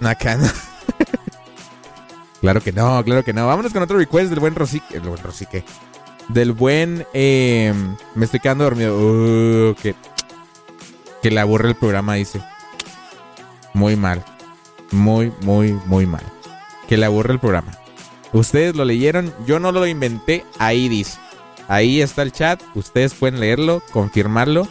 Acá 0.00 0.36
no. 0.36 0.46
claro 2.40 2.60
que 2.60 2.72
no, 2.72 3.02
claro 3.04 3.24
que 3.24 3.32
no. 3.32 3.46
Vámonos 3.46 3.72
con 3.72 3.82
otro 3.82 3.98
request 3.98 4.30
del 4.30 4.38
buen 4.38 4.54
Rosique. 4.54 4.96
El 4.96 5.00
buen 5.00 5.22
Rosique. 5.22 5.64
Del 6.28 6.52
buen. 6.52 7.06
eh, 7.12 7.74
me 8.14 8.24
estoy 8.24 8.38
quedando 8.38 8.64
dormido. 8.64 8.96
Uh, 8.96 9.74
que, 9.74 9.96
que 11.22 11.30
le 11.32 11.40
aburre 11.40 11.70
el 11.70 11.74
programa, 11.74 12.14
dice. 12.14 12.40
Muy 13.74 13.96
mal. 13.96 14.24
Muy, 14.92 15.32
muy, 15.40 15.72
muy 15.86 16.06
mal. 16.06 16.22
Que 16.88 16.96
le 16.96 17.06
aburre 17.06 17.32
el 17.32 17.40
programa. 17.40 17.72
Ustedes 18.32 18.76
lo 18.76 18.84
leyeron, 18.84 19.34
yo 19.44 19.58
no 19.58 19.72
lo 19.72 19.84
inventé. 19.88 20.44
Ahí 20.58 20.88
dice. 20.88 21.18
Ahí 21.66 22.00
está 22.00 22.22
el 22.22 22.30
chat. 22.30 22.62
Ustedes 22.76 23.12
pueden 23.14 23.40
leerlo, 23.40 23.82
confirmarlo 23.90 24.68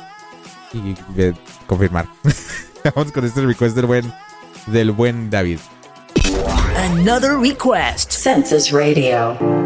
y 0.74 0.96
eh, 1.18 1.34
confirmar. 1.68 2.08
Vamos 2.96 3.12
con 3.12 3.26
este 3.26 3.42
request 3.42 3.76
del 3.76 3.86
buen, 3.86 4.14
del 4.68 4.92
buen 4.92 5.30
David. 5.30 5.60
Another 6.78 7.38
request. 7.38 8.12
Census 8.12 8.72
Radio. 8.72 9.65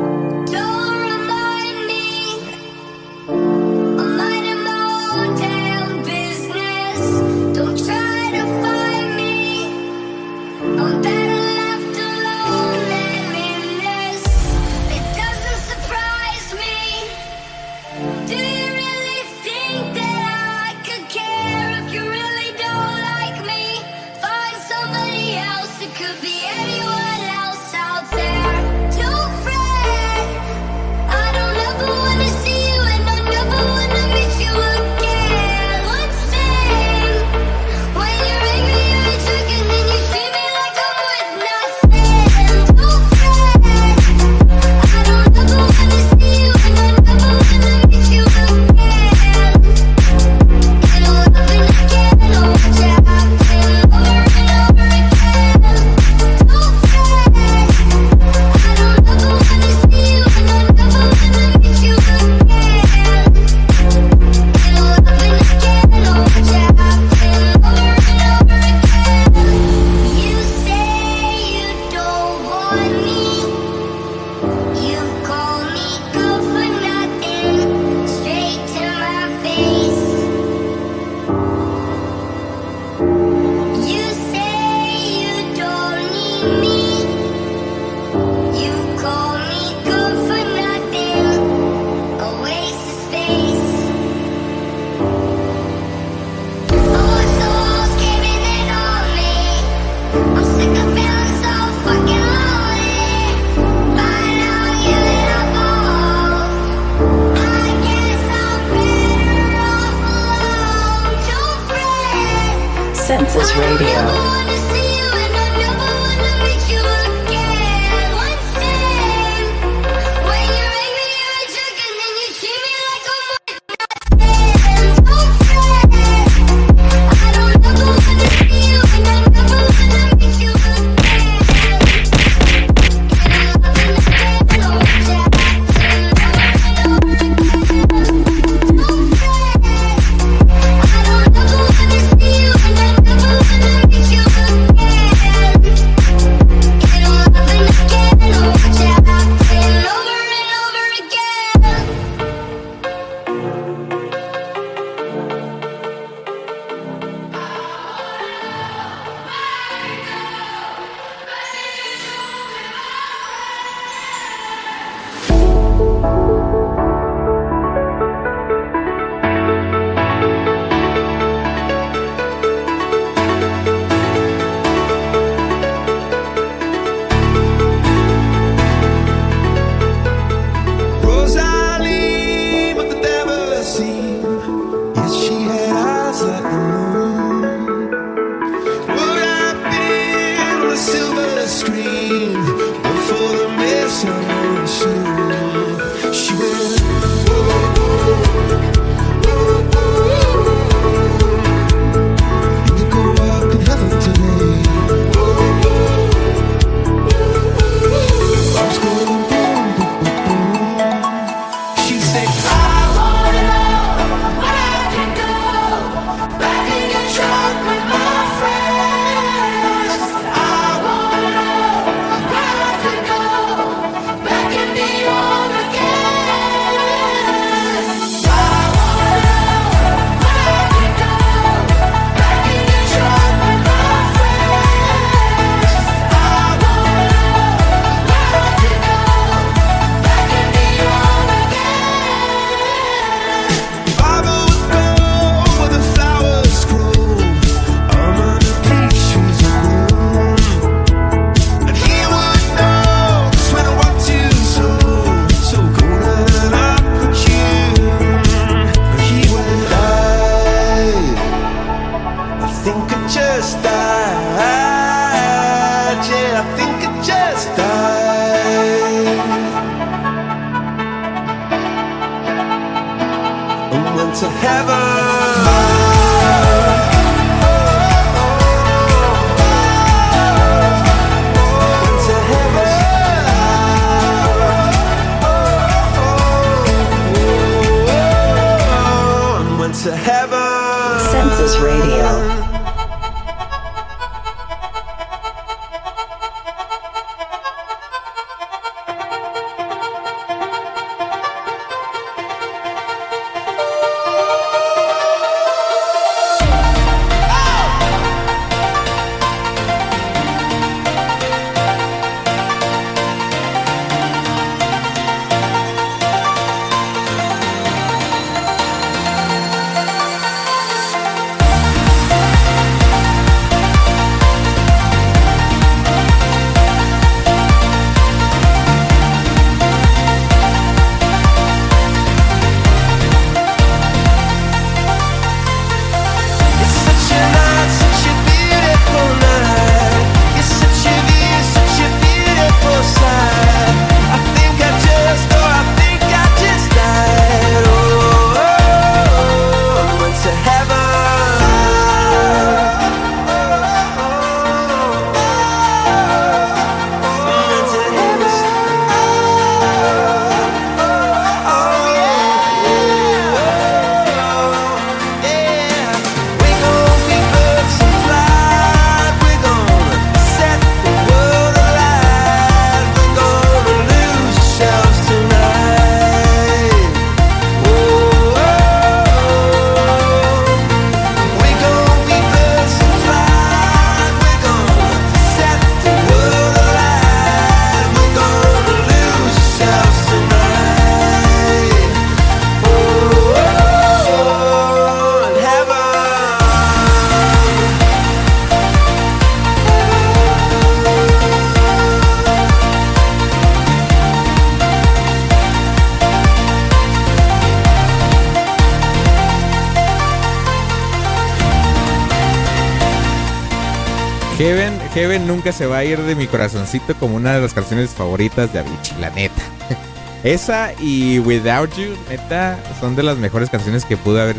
Heaven, 415.00 415.28
nunca 415.28 415.54
se 415.54 415.66
va 415.66 415.78
a 415.78 415.86
ir 415.86 415.98
de 415.98 416.14
mi 416.14 416.28
corazoncito 416.28 416.94
como 416.96 417.16
una 417.16 417.34
de 417.34 417.42
las 417.42 417.54
canciones 417.54 417.92
favoritas 417.92 418.52
de 418.52 418.60
Avicii, 418.60 418.98
la 419.00 419.10
neta. 419.10 419.42
Esa 420.26 420.74
y 420.74 421.20
Without 421.20 421.74
You, 421.78 421.96
neta, 422.10 422.60
son 422.82 422.98
de 422.98 423.04
las 423.04 423.18
mejores 423.18 423.50
canciones 423.50 423.86
que 423.86 423.96
pudo 423.96 424.22
haber 424.22 424.36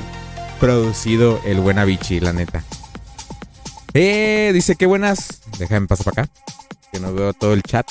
producido 0.60 1.40
el 1.46 1.60
buen 1.60 1.78
Avicii, 1.78 2.20
la 2.20 2.34
neta. 2.34 2.62
Eh, 3.94 4.50
dice 4.52 4.76
que 4.76 4.84
buenas. 4.84 5.40
Déjame 5.58 5.86
pasar 5.86 6.12
para 6.12 6.24
acá. 6.24 6.32
Que 6.92 7.00
no 7.00 7.14
veo 7.14 7.32
todo 7.32 7.54
el 7.54 7.62
chat. 7.62 7.90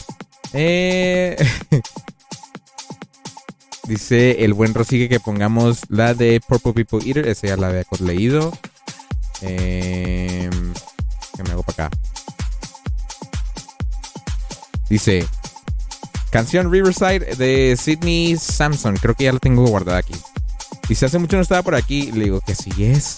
Eh. 0.54 1.38
dice 3.88 4.46
el 4.46 4.54
buen 4.54 4.76
Rosigue 4.76 5.10
que 5.10 5.20
pongamos 5.20 5.82
la 5.90 6.14
de 6.14 6.40
Purple 6.48 6.74
People 6.74 7.00
Eater. 7.04 7.28
Esa 7.28 7.48
ya 7.48 7.58
la 7.58 7.70
había 7.70 7.84
leído. 8.00 8.54
Eh, 9.42 10.52
que 11.36 11.42
me 11.42 11.50
hago 11.50 11.64
para 11.64 11.88
acá. 11.88 11.98
Dice 14.90 15.26
canción 16.32 16.72
Riverside 16.72 17.36
de 17.36 17.78
Sidney 17.78 18.38
Samson. 18.38 18.98
Creo 18.98 19.16
que 19.16 19.26
ya 19.26 19.34
la 19.34 19.40
tengo 19.40 19.66
guardada 19.68 20.00
aquí. 20.00 20.16
Dice 20.88 21.06
hace 21.06 21.20
mucho 21.20 21.36
no 21.36 21.42
estaba 21.42 21.62
por 21.62 21.76
aquí. 21.76 22.12
Le 22.12 22.26
digo 22.26 22.42
que 22.42 22.56
sí 22.56 22.72
es. 22.80 23.16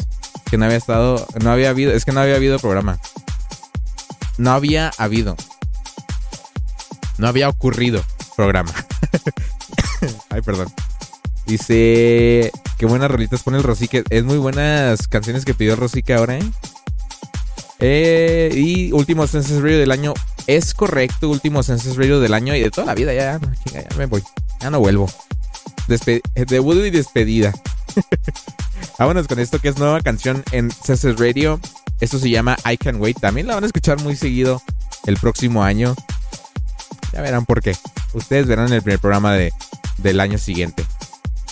Que 0.49 0.57
no 0.57 0.65
había 0.65 0.78
estado. 0.78 1.26
No 1.41 1.51
había 1.51 1.69
habido. 1.69 1.93
Es 1.93 2.05
que 2.05 2.11
no 2.11 2.19
había 2.19 2.36
habido 2.36 2.59
programa. 2.59 2.99
No 4.38 4.51
había 4.51 4.91
habido. 4.97 5.36
No 7.17 7.28
había 7.28 7.47
ocurrido 7.47 8.03
programa. 8.36 8.74
Ay, 10.30 10.41
perdón. 10.41 10.67
Dice. 11.45 12.51
Qué 12.78 12.86
buenas 12.88 13.11
rolitas 13.11 13.43
pone 13.43 13.57
el 13.57 13.63
Rosique. 13.63 14.03
Es 14.09 14.24
muy 14.24 14.38
buenas 14.38 15.07
canciones 15.07 15.45
que 15.45 15.53
pidió 15.53 15.76
Rosique 15.76 16.15
ahora, 16.15 16.38
¿eh? 16.38 16.51
Eh, 17.80 18.51
y 18.55 18.91
último 18.91 19.28
Census 19.28 19.61
Radio 19.61 19.80
del 19.80 19.91
año. 19.91 20.13
Es 20.47 20.73
correcto, 20.73 21.29
último 21.29 21.63
Census 21.63 21.97
Radio 21.97 22.19
del 22.19 22.33
año 22.33 22.55
y 22.55 22.61
de 22.61 22.71
toda 22.71 22.87
la 22.87 22.95
vida. 22.95 23.13
Ya, 23.13 23.39
ya 23.71 23.97
me 23.97 24.05
voy. 24.05 24.23
Ya 24.59 24.69
no 24.69 24.79
vuelvo. 24.79 25.09
Despe 25.87 26.21
debut 26.35 26.77
y 26.77 26.89
despedida. 26.89 27.53
Vámonos 28.99 29.27
con 29.27 29.39
esto 29.39 29.59
que 29.59 29.69
es 29.69 29.77
nueva 29.77 30.01
canción 30.01 30.43
en 30.51 30.71
Census 30.71 31.19
Radio. 31.19 31.59
Esto 31.99 32.19
se 32.19 32.29
llama 32.29 32.57
I 32.69 32.77
Can 32.77 33.01
Wait. 33.01 33.19
También 33.19 33.47
la 33.47 33.55
van 33.55 33.63
a 33.63 33.67
escuchar 33.67 34.01
muy 34.01 34.15
seguido 34.15 34.61
el 35.05 35.17
próximo 35.17 35.63
año. 35.63 35.95
Ya 37.13 37.21
verán 37.21 37.45
por 37.45 37.61
qué. 37.61 37.75
Ustedes 38.13 38.47
verán 38.47 38.71
el 38.71 38.81
primer 38.81 38.99
programa 38.99 39.33
de, 39.33 39.53
del 39.97 40.19
año 40.19 40.37
siguiente. 40.37 40.85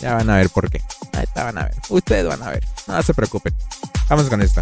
Ya 0.01 0.15
van 0.15 0.29
a 0.29 0.37
ver 0.37 0.49
por 0.49 0.69
qué. 0.69 0.81
Ahorita 1.13 1.43
van 1.43 1.57
a 1.57 1.63
ver. 1.65 1.75
Ustedes 1.89 2.27
van 2.27 2.41
a 2.41 2.49
ver. 2.49 2.65
No 2.87 3.01
se 3.03 3.13
preocupen. 3.13 3.53
Vamos 4.09 4.29
con 4.29 4.41
esto. 4.41 4.61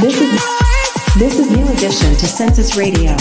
This 0.00 0.20
is 0.20 0.30
this 1.18 1.38
is 1.40 1.50
new 1.50 1.66
addition 1.72 2.14
to 2.14 2.26
Census 2.26 2.76
Radio. 2.76 3.16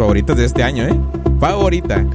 favoritas 0.00 0.34
de 0.38 0.46
este 0.46 0.62
año, 0.62 0.84
¿eh? 0.84 0.98
Favorita. 1.38 2.06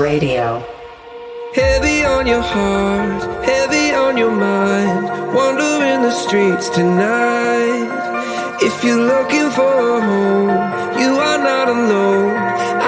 Radio. 0.00 0.64
Heavy 1.54 2.04
on 2.04 2.26
your 2.26 2.40
heart, 2.40 3.22
heavy 3.44 3.92
on 3.92 4.16
your 4.16 4.30
mind, 4.30 5.34
wandering 5.34 6.00
the 6.00 6.10
streets 6.10 6.70
tonight. 6.70 7.90
If 8.62 8.82
you're 8.82 9.04
looking 9.14 9.50
for 9.50 9.72
a 9.96 10.00
home, 10.00 10.48
you 11.00 11.10
are 11.28 11.38
not 11.38 11.68
alone. 11.68 12.34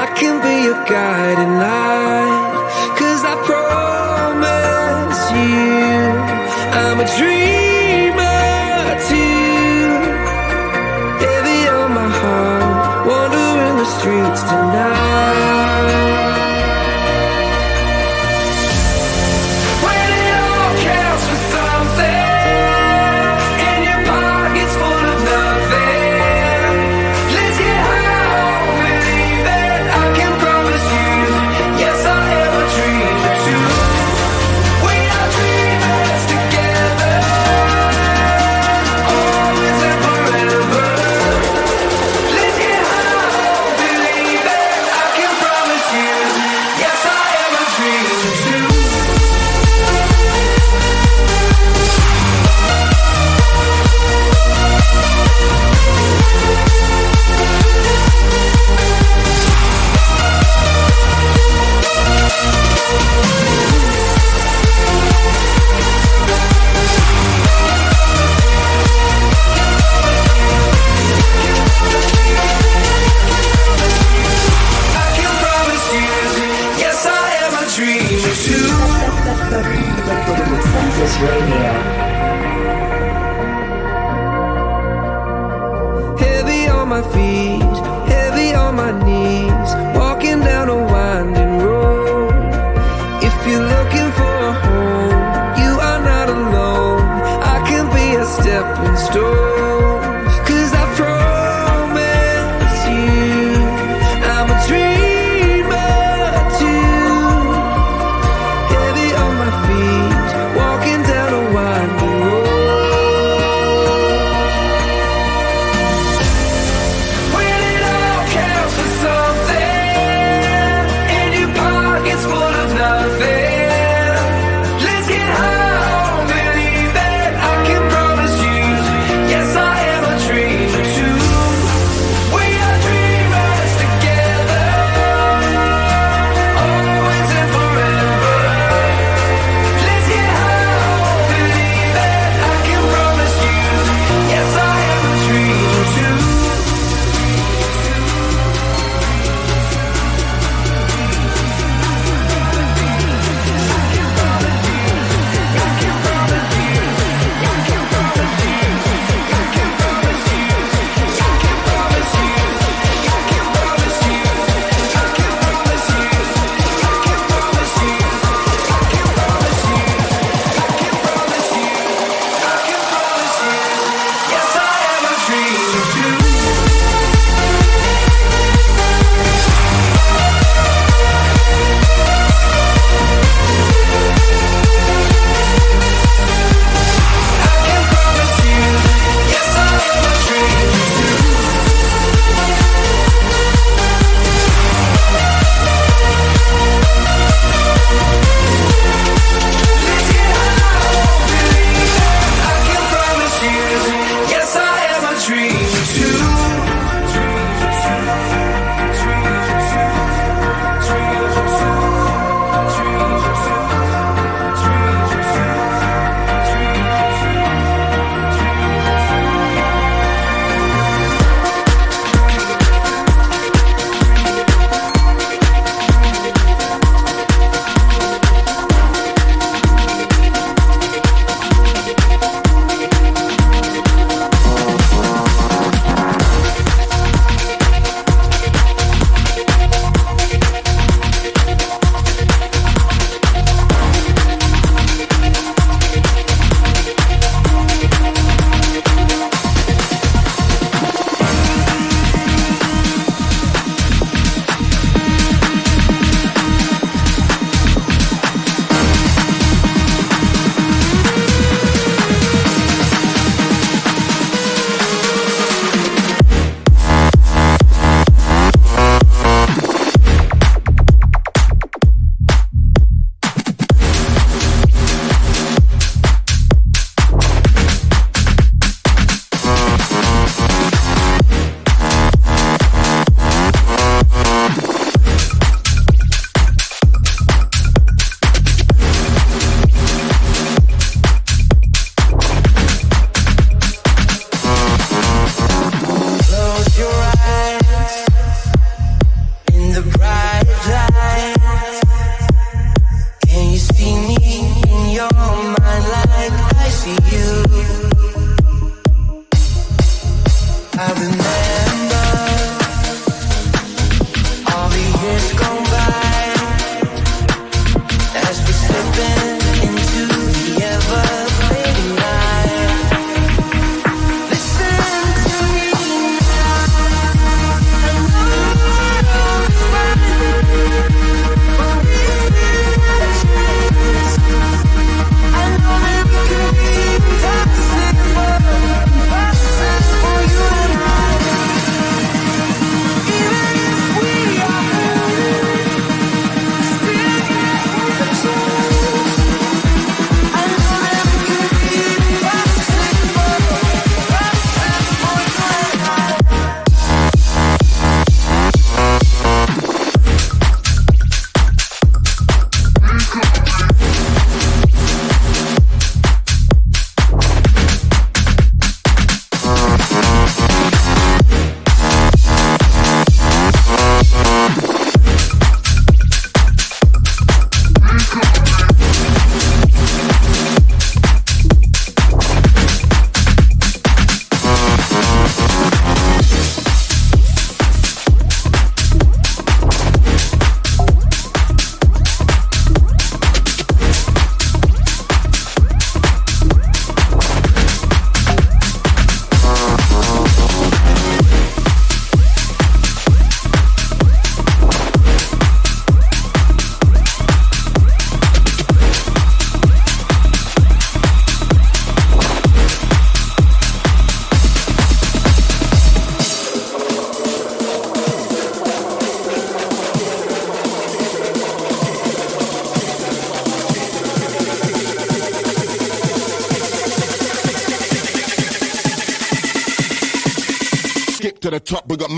I 0.03 0.07
can 0.17 0.41
be 0.41 0.65
your 0.65 0.81
guiding 0.87 1.55
light, 1.67 2.97
cause 2.99 3.23
I 3.33 3.35
promise 3.51 5.23
you, 5.37 5.93
I'm 6.81 7.01
a 7.01 7.17
dream. 7.19 7.53
streets 14.03 14.43
tonight 14.43 15.32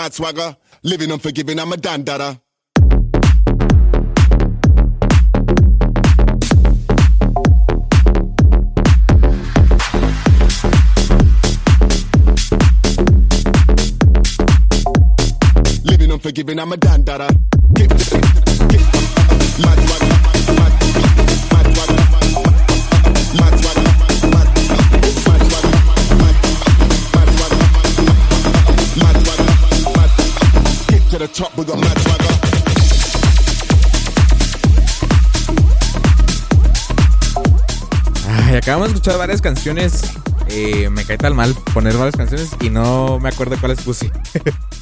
mad 0.05 0.13
swagger. 0.13 0.57
Living 0.83 1.11
unforgiving, 1.11 1.59
I'm 1.59 1.73
a 1.73 1.77
dandada. 1.77 2.41
Living 15.85 16.11
unforgiving, 16.11 16.59
I'm 16.59 16.73
a 16.73 16.77
dandada. 16.77 17.44
Acabamos 38.65 38.89
de 38.89 38.95
escuchar 38.95 39.19
varias 39.19 39.43
canciones. 39.43 40.05
Eh, 40.49 40.89
me 40.89 41.05
cae 41.05 41.19
tal 41.19 41.35
mal 41.35 41.55
poner 41.75 41.99
varias 41.99 42.17
canciones 42.17 42.49
y 42.63 42.71
no 42.71 43.21
me 43.21 43.29
acuerdo 43.29 43.59
cuáles 43.61 43.83
puse. 43.83 44.11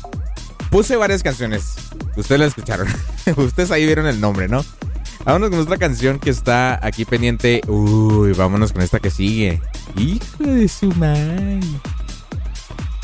puse 0.70 0.95
varias 0.95 1.24
canciones. 1.24 1.74
Ustedes 2.16 2.39
las 2.39 2.49
escucharon. 2.51 2.87
Ustedes 3.37 3.72
ahí 3.72 3.85
vieron 3.85 4.07
el 4.07 4.20
nombre, 4.20 4.47
¿no? 4.47 4.64
Vámonos 5.24 5.51
con 5.51 5.59
otra 5.59 5.78
canción 5.78 6.20
que 6.20 6.30
está 6.30 6.78
aquí 6.87 7.05
pendiente. 7.05 7.61
Uy, 7.66 8.33
vámonos 8.35 8.72
con 8.72 8.83
esta 8.83 9.01
que 9.01 9.11
sigue. 9.11 9.61
Hijo 9.97 10.45
de 10.45 10.68
su 10.68 10.87
madre. 10.93 11.59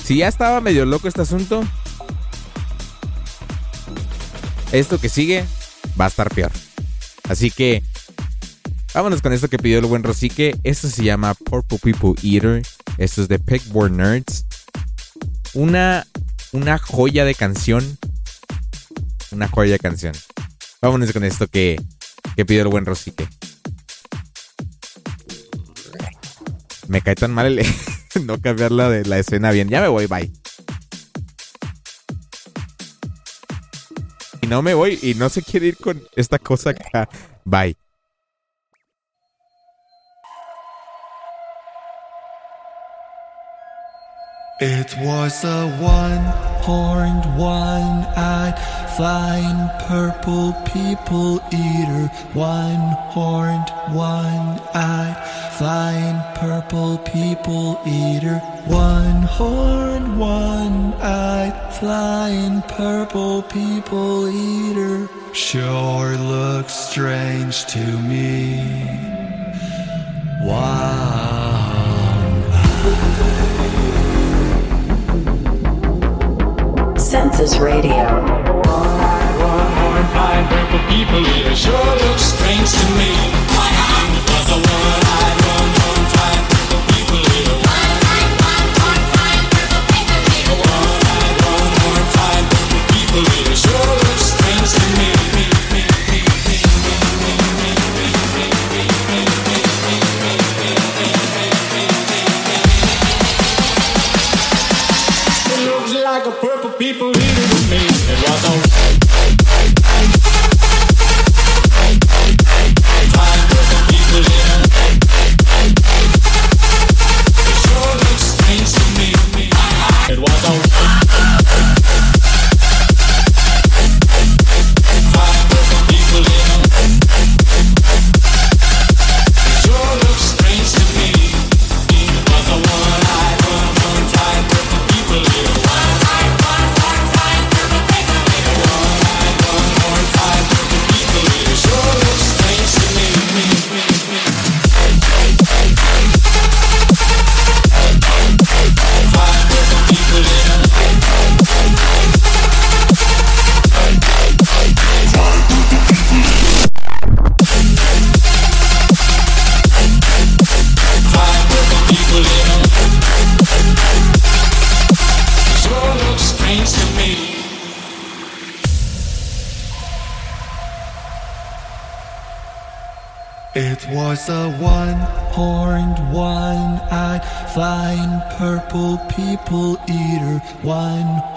Si 0.04 0.18
ya 0.18 0.28
estaba 0.28 0.60
medio 0.60 0.86
loco 0.86 1.08
este 1.08 1.22
asunto, 1.22 1.64
esto 4.70 5.00
que 5.00 5.08
sigue 5.08 5.44
va 6.00 6.04
a 6.04 6.08
estar 6.08 6.32
peor. 6.32 6.52
Así 7.28 7.50
que 7.50 7.82
vámonos 8.98 9.22
con 9.22 9.32
esto 9.32 9.46
que 9.46 9.58
pidió 9.58 9.78
el 9.78 9.86
buen 9.86 10.02
Rosique. 10.02 10.58
Esto 10.64 10.88
se 10.88 11.04
llama 11.04 11.34
Purple 11.34 11.78
People 11.78 12.14
Eater. 12.20 12.62
Esto 12.96 13.22
es 13.22 13.28
de 13.28 13.38
Pegboard 13.38 13.92
Nerds. 13.92 14.44
Una, 15.54 16.04
una 16.50 16.78
joya 16.78 17.24
de 17.24 17.36
canción. 17.36 17.96
Una 19.30 19.46
joya 19.46 19.70
de 19.70 19.78
canción. 19.78 20.14
Vámonos 20.82 21.12
con 21.12 21.22
esto 21.22 21.46
que, 21.46 21.80
que 22.34 22.44
pidió 22.44 22.62
el 22.62 22.68
buen 22.68 22.86
Rosique. 22.86 23.28
Me 26.88 27.00
cae 27.00 27.14
tan 27.14 27.32
mal 27.32 27.46
el 27.56 27.64
no 28.26 28.40
cambiarla 28.40 28.90
de 28.90 29.04
la 29.04 29.20
escena 29.20 29.52
bien. 29.52 29.68
Ya 29.68 29.80
me 29.80 29.86
voy, 29.86 30.06
bye. 30.06 30.32
Y 34.42 34.48
no 34.48 34.60
me 34.60 34.74
voy 34.74 34.98
y 35.00 35.14
no 35.14 35.28
se 35.28 35.42
quiere 35.42 35.68
ir 35.68 35.76
con 35.76 36.02
esta 36.16 36.40
cosa 36.40 36.70
acá. 36.70 37.08
Bye. 37.44 37.76
It 44.60 44.98
was 44.98 45.44
a 45.44 45.68
one-horned, 45.78 47.38
one-eyed, 47.38 48.58
flying 48.96 49.70
purple 49.86 50.52
people 50.64 51.40
eater. 51.52 52.08
One-horned, 52.34 53.70
one-eyed, 53.94 55.16
flying 55.58 56.20
purple 56.34 56.98
people 56.98 57.80
eater. 57.86 58.40
One-horned, 58.66 60.18
one-eyed, 60.18 61.74
flying 61.74 62.62
purple 62.62 63.42
people 63.42 64.28
eater. 64.28 65.08
Sure 65.34 66.16
looks 66.16 66.74
strange 66.74 67.64
to 67.66 67.86
me. 68.00 68.58
Wow. 70.42 71.37
Census 77.38 77.60
Radio. 77.60 78.02
people 80.88 81.22
here 81.22 81.54
sure 81.54 81.94
looks 82.02 82.22
strange 82.34 82.72
to 82.72 82.86
me. 82.98 83.14
It 84.10 84.24
was 84.26 84.50
a 84.50 84.58
one-eyed, 84.58 85.06
one-horned, 85.06 85.37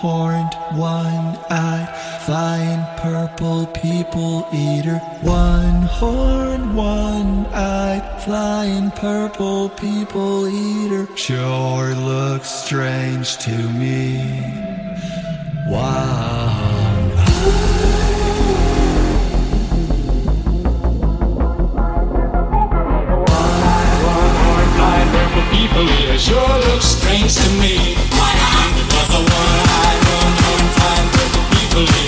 One-horned, 0.02 0.56
one-eyed, 0.80 2.22
flying 2.26 2.84
purple 2.98 3.68
people 3.68 4.48
eater. 4.52 4.98
One-horned, 5.22 6.76
one-eyed, 6.76 8.24
flying 8.24 8.90
purple 8.90 9.70
people 9.70 10.48
eater. 10.48 11.06
Sure 11.16 11.94
looks 11.94 12.50
strange 12.50 13.38
to 13.46 13.52
me. 13.52 14.42
Wow. 15.70 16.48
Purple 25.12 25.44
people 25.52 25.86
here 25.86 26.18
sure 26.18 26.58
looks 26.70 26.86
strange 26.86 27.36
to 27.36 27.50
me. 27.60 28.21
Purple 31.72 32.01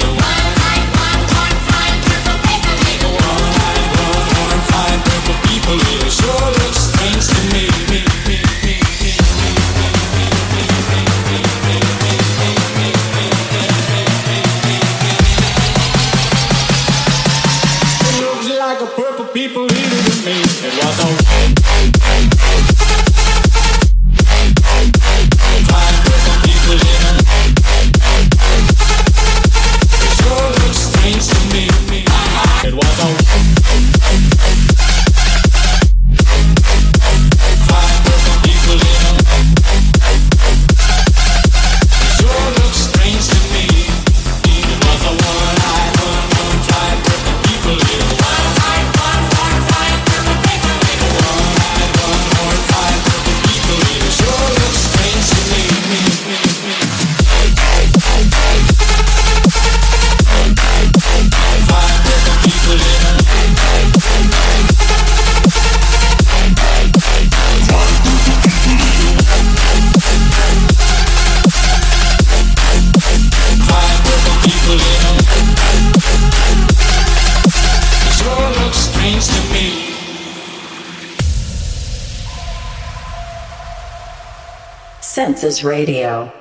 Radio. 85.43 86.31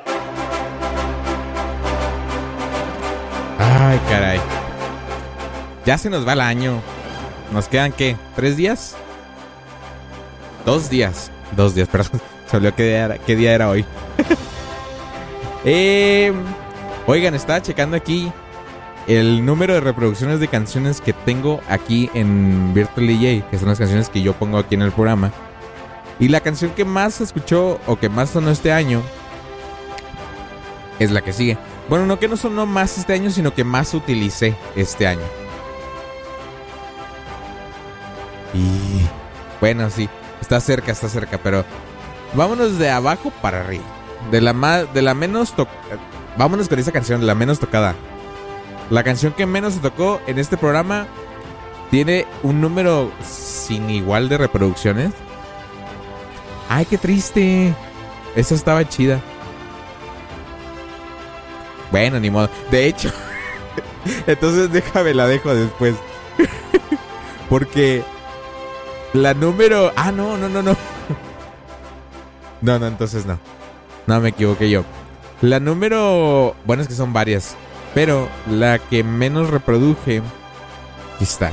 Ay, 3.59 4.01
caray. 4.09 4.41
Ya 5.85 5.99
se 5.99 6.09
nos 6.09 6.27
va 6.27 6.35
el 6.35 6.41
año. 6.41 6.81
¿Nos 7.53 7.67
quedan 7.67 7.91
qué? 7.91 8.17
¿Tres 8.37 8.57
días? 8.57 8.95
Dos 10.65 10.89
días. 10.89 11.33
Dos 11.57 11.75
días, 11.75 11.89
perdón. 11.89 12.21
Se 12.47 12.57
olvidó 12.59 12.77
qué 12.77 13.37
día 13.37 13.55
era, 13.55 13.69
hoy. 13.69 13.85
Eh, 15.65 16.33
oigan, 17.07 17.37
estaba 17.37 17.63
checando 17.63 17.97
aquí 17.97 18.33
el 19.07 19.47
número 19.47 19.75
de 19.75 19.81
reproducciones 19.81 20.41
de 20.41 20.49
canciones 20.49 21.01
que 21.01 21.13
tengo 21.13 21.61
aquí 21.69 22.11
en 22.15 22.75
Virtual 22.75 23.07
DJ, 23.07 23.45
que 23.49 23.59
son 23.59 23.69
las 23.69 23.79
canciones 23.79 24.09
que 24.09 24.23
yo 24.23 24.33
pongo 24.33 24.59
aquí 24.59 24.75
en 24.75 24.83
el 24.83 24.91
programa. 24.91 25.31
Y 26.23 26.29
la 26.29 26.41
canción 26.41 26.71
que 26.71 26.85
más 26.85 27.15
se 27.15 27.25
escuchó 27.25 27.81
o 27.85 27.97
que 27.99 28.09
más 28.09 28.31
sonó 28.31 28.53
este 28.53 28.73
año 28.73 29.03
es 31.01 31.11
la 31.11 31.21
que 31.21 31.33
sigue. 31.33 31.59
Bueno, 31.89 32.07
no 32.07 32.21
que 32.21 32.29
no 32.29 32.37
sonó 32.37 32.65
más 32.65 32.97
este 32.97 33.13
año, 33.13 33.29
sino 33.29 33.53
que 33.53 33.65
más 33.65 33.93
utilicé 33.93 34.55
este 34.77 35.09
año. 35.09 35.25
Y 38.55 39.05
bueno, 39.61 39.91
sí, 39.91 40.09
está 40.41 40.61
cerca, 40.61 40.93
está 40.93 41.09
cerca, 41.09 41.39
pero 41.43 41.65
vámonos 42.35 42.79
de 42.79 42.89
abajo 42.89 43.33
para 43.43 43.63
arriba. 43.63 43.83
De 44.31 44.41
la 44.41 44.53
más, 44.53 44.95
de 44.95 45.03
la 45.03 45.15
menos 45.15 45.57
to- 45.57 45.67
vámonos 46.37 46.69
con 46.69 46.79
esa 46.79 46.93
canción, 46.93 47.27
la 47.27 47.35
menos 47.35 47.59
tocada. 47.59 47.97
La 48.91 49.03
canción 49.03 49.33
que 49.33 49.45
menos 49.45 49.75
se 49.75 49.81
tocó 49.81 50.21
en 50.29 50.39
este 50.39 50.57
programa 50.57 51.09
tiene 51.91 52.27
un 52.45 52.61
número 52.61 53.11
sin 53.29 53.91
igual 53.91 54.29
de 54.29 54.39
reproducciones. 54.39 55.11
Ay, 56.75 56.87
qué 56.87 56.97
triste. 56.97 57.75
Esa 58.35 58.55
estaba 58.55 58.89
chida. 58.89 59.21
Bueno, 61.91 62.19
ni 62.19 62.31
modo. 62.31 62.49
De 62.71 62.87
hecho, 62.87 63.11
entonces 64.27 64.73
déjame 64.73 65.13
la 65.13 65.27
dejo 65.27 65.55
después. 65.55 65.95
Porque 67.51 68.03
la 69.13 69.35
número. 69.35 69.93
Ah, 69.97 70.13
no, 70.13 70.39
no, 70.39 70.49
no, 70.49 70.63
no. 70.63 70.75
No, 72.63 72.79
no, 72.79 72.87
entonces 72.87 73.27
no. 73.27 73.39
No, 74.07 74.21
me 74.21 74.31
equivoqué 74.31 74.71
yo. 74.71 74.85
La 75.43 75.61
número. 75.61 76.57
Bueno, 76.65 76.83
es 76.83 76.89
que 76.89 76.95
son 76.95 77.13
varias. 77.13 77.55
Pero 77.93 78.31
la 78.51 78.79
que 78.79 79.05
menos 79.05 79.51
reproduje. 79.51 80.23
Aquí 81.17 81.25
está. 81.25 81.51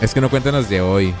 Es 0.00 0.14
que 0.14 0.20
no 0.20 0.30
cuentan 0.30 0.52
las 0.52 0.68
de 0.68 0.82
hoy. 0.82 1.14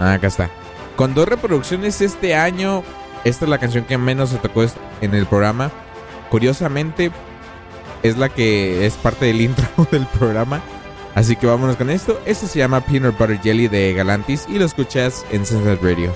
Ah, 0.00 0.14
acá 0.14 0.26
está. 0.28 0.50
Con 0.96 1.14
dos 1.14 1.28
reproducciones 1.28 2.00
este 2.00 2.34
año. 2.34 2.82
Esta 3.24 3.44
es 3.44 3.48
la 3.48 3.58
canción 3.58 3.84
que 3.84 3.98
menos 3.98 4.30
se 4.30 4.38
tocó 4.38 4.64
en 5.00 5.14
el 5.14 5.26
programa. 5.26 5.70
Curiosamente, 6.30 7.10
es 8.02 8.16
la 8.16 8.28
que 8.28 8.86
es 8.86 8.94
parte 8.94 9.26
del 9.26 9.40
intro 9.40 9.66
del 9.90 10.06
programa. 10.06 10.60
Así 11.14 11.36
que 11.36 11.46
vámonos 11.46 11.76
con 11.76 11.90
esto. 11.90 12.20
Esto 12.26 12.46
se 12.46 12.58
llama 12.58 12.80
Peanut 12.80 13.18
Butter 13.18 13.40
Jelly 13.40 13.68
de 13.68 13.92
Galantis 13.92 14.46
y 14.48 14.58
lo 14.58 14.64
escuchas 14.64 15.24
en 15.30 15.44
Sunset 15.44 15.82
Radio. 15.82 16.12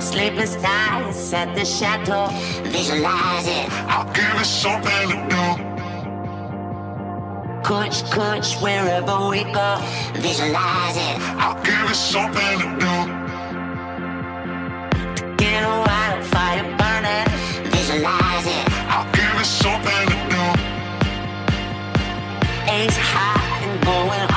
Sleepless 0.00 0.56
nights 0.60 1.32
at 1.32 1.54
the 1.54 1.64
chateau, 1.64 2.28
visualize 2.64 3.46
it. 3.46 3.68
I'll 3.88 4.04
give 4.12 4.40
it 4.40 4.44
something 4.44 5.08
to 5.08 5.28
do. 5.28 5.79
Coach, 7.62 8.10
coach, 8.10 8.56
wherever 8.60 9.28
we 9.28 9.44
go, 9.44 9.76
visualize 10.14 10.96
it. 10.96 11.20
I'll 11.38 11.62
give 11.62 11.90
it 11.90 11.94
something 11.94 12.58
to 12.58 12.66
do. 12.80 12.94
Get 15.36 15.62
a 15.62 15.66
wildfire 15.86 16.64
burning, 16.78 17.28
visualize 17.70 18.46
it. 18.46 18.66
I'll 18.88 19.10
give 19.12 19.40
it 19.40 19.46
something 19.46 20.08
to 20.08 20.16
do. 20.32 20.44
Ace 22.72 22.96
high 22.96 23.64
and 23.64 23.84
going 23.84 24.29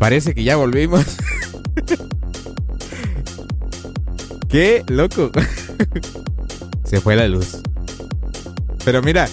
parece 0.00 0.34
que 0.34 0.42
ya 0.42 0.56
volvimos. 0.56 1.04
Qué 4.48 4.82
loco. 4.88 5.30
Se 6.84 7.00
fue 7.00 7.14
la 7.14 7.28
luz. 7.28 7.58
Pero 8.84 9.02
mira, 9.02 9.28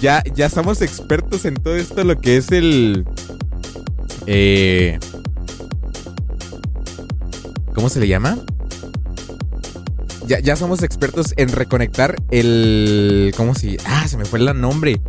ya, 0.00 0.22
ya 0.34 0.48
somos 0.48 0.80
expertos 0.80 1.44
en 1.44 1.54
todo 1.54 1.74
esto, 1.74 2.04
lo 2.04 2.18
que 2.20 2.36
es 2.36 2.52
el... 2.52 3.04
Eh, 4.26 5.00
¿Cómo 7.74 7.88
se 7.88 7.98
le 7.98 8.06
llama? 8.06 8.38
Ya, 10.28 10.38
ya 10.38 10.54
somos 10.54 10.84
expertos 10.84 11.34
en 11.36 11.48
reconectar 11.48 12.14
el... 12.30 13.34
¿Cómo 13.36 13.56
se...? 13.56 13.76
Ah, 13.86 14.06
se 14.06 14.16
me 14.16 14.24
fue 14.24 14.38
el 14.38 14.60
nombre. 14.60 15.00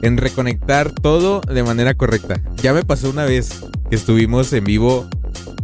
En 0.00 0.16
reconectar 0.16 0.90
todo 0.90 1.42
de 1.42 1.62
manera 1.62 1.92
correcta. 1.92 2.40
Ya 2.62 2.72
me 2.72 2.82
pasó 2.82 3.10
una 3.10 3.26
vez 3.26 3.59
que 3.90 3.96
estuvimos 3.96 4.52
en 4.52 4.64
vivo 4.64 5.08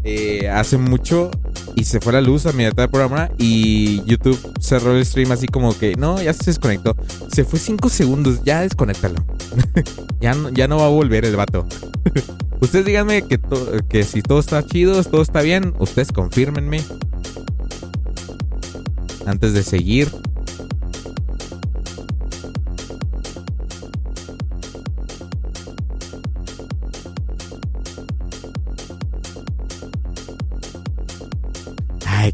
eh, 0.02 0.48
hace 0.48 0.76
mucho 0.76 1.30
y 1.76 1.84
se 1.84 2.00
fue 2.00 2.12
la 2.12 2.20
luz 2.20 2.46
a 2.46 2.52
mitad 2.52 2.74
del 2.74 2.88
programa 2.88 3.30
y 3.38 4.02
YouTube 4.04 4.38
cerró 4.60 4.96
el 4.96 5.06
stream 5.06 5.30
así 5.30 5.46
como 5.46 5.76
que 5.78 5.94
no, 5.94 6.20
ya 6.20 6.32
se 6.32 6.46
desconectó. 6.46 6.96
Se 7.32 7.44
fue 7.44 7.58
5 7.58 7.88
segundos, 7.88 8.42
ya 8.44 8.62
desconéctalo. 8.62 9.24
ya, 10.20 10.34
no, 10.34 10.50
ya 10.50 10.66
no 10.68 10.78
va 10.78 10.86
a 10.86 10.90
volver 10.90 11.24
el 11.24 11.36
vato. 11.36 11.66
ustedes 12.60 12.84
díganme 12.84 13.22
que, 13.22 13.38
que 13.88 14.02
si 14.02 14.22
todo 14.22 14.40
está 14.40 14.64
chido, 14.66 15.02
todo 15.04 15.22
está 15.22 15.42
bien, 15.42 15.74
ustedes 15.78 16.12
confírmenme. 16.12 16.82
Antes 19.24 19.52
de 19.54 19.62
seguir. 19.62 20.08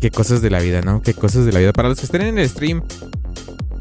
Qué 0.03 0.11
cosas 0.11 0.43
de 0.43 0.51
la 0.51 0.59
vida, 0.59 0.81
¿no? 0.81 1.01
Qué 1.01 1.15
cosas 1.15 1.47
de 1.47 1.53
la 1.53 1.61
vida. 1.61 1.73
Para 1.73 1.89
los 1.89 2.01
que 2.01 2.07
estén 2.07 2.23
en 2.23 2.37
el 2.37 2.49
stream, 2.49 2.83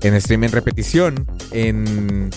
en 0.02 0.22
stream 0.22 0.44
en 0.44 0.52
repetición, 0.52 1.26
en, 1.50 2.30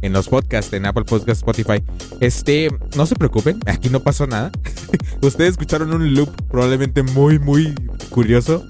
en 0.00 0.12
los 0.14 0.30
podcasts, 0.30 0.72
en 0.72 0.86
Apple 0.86 1.04
Podcasts, 1.04 1.40
Spotify, 1.40 1.84
este, 2.20 2.70
no 2.96 3.04
se 3.04 3.14
preocupen, 3.14 3.60
aquí 3.66 3.90
no 3.90 4.00
pasó 4.00 4.26
nada. 4.26 4.50
Ustedes 5.20 5.50
escucharon 5.50 5.92
un 5.92 6.14
loop 6.14 6.30
probablemente 6.50 7.02
muy, 7.02 7.38
muy 7.38 7.74
curioso. 8.08 8.64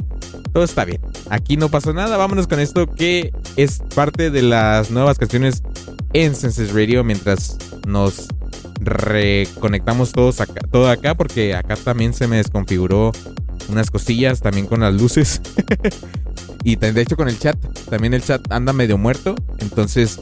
Todo 0.53 0.65
está 0.65 0.85
bien. 0.85 1.01
Aquí 1.31 1.57
no 1.57 1.69
pasó 1.69 1.93
nada. 1.93 2.17
Vámonos 2.17 2.49
con 2.49 2.59
esto 2.59 2.89
que 2.89 3.33
es 3.55 3.81
parte 3.95 4.31
de 4.31 4.43
las 4.43 4.91
nuevas 4.91 5.21
canciones 5.21 5.63
en 6.15 6.35
Senses 6.35 6.73
Radio 6.73 7.05
mientras 7.05 7.59
nos 7.87 8.27
reconectamos 8.81 10.11
todos 10.11 10.41
acá, 10.41 10.61
todo 10.73 10.91
acá 10.91 11.15
porque 11.15 11.55
acá 11.55 11.77
también 11.77 12.13
se 12.13 12.27
me 12.27 12.39
desconfiguró 12.39 13.13
unas 13.69 13.91
cosillas 13.91 14.41
también 14.41 14.67
con 14.67 14.81
las 14.81 14.95
luces. 14.95 15.41
Y 16.65 16.77
de 16.77 17.01
hecho 17.01 17.17
con 17.17 17.29
el 17.29 17.37
chat. 17.41 17.57
También 17.91 18.15
el 18.15 18.23
chat 18.23 18.41
anda 18.53 18.73
medio 18.73 18.97
muerto. 18.97 19.35
Entonces 19.59 20.21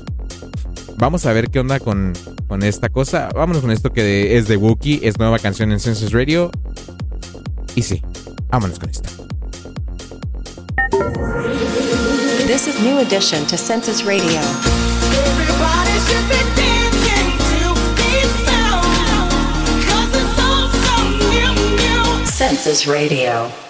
vamos 0.97 1.27
a 1.27 1.35
ver 1.35 1.51
qué 1.51 1.61
onda 1.61 1.79
con, 1.81 2.15
con 2.49 2.63
esta 2.63 2.89
cosa. 2.89 3.29
Vámonos 3.35 3.61
con 3.61 3.71
esto 3.71 3.93
que 3.93 4.39
es 4.39 4.49
de 4.49 4.57
Wookiee. 4.57 5.01
Es 5.03 5.19
nueva 5.19 5.39
canción 5.39 5.71
en 5.71 5.81
Census 5.81 6.13
Radio. 6.13 6.51
Y 7.75 7.83
sí 7.83 8.03
vámonos 8.51 8.79
con 8.79 8.91
esto 8.91 9.09
This 12.47 12.67
is 12.67 12.81
New 12.81 12.99
Edition 12.99 13.47
to 13.47 13.57
Census 13.57 14.03
Radio. 14.05 14.41
Everybody 14.41 15.99
should 16.01 16.29
be 16.29 16.60
new. 22.51 22.57
Census 22.57 22.87
Radio. 22.87 23.70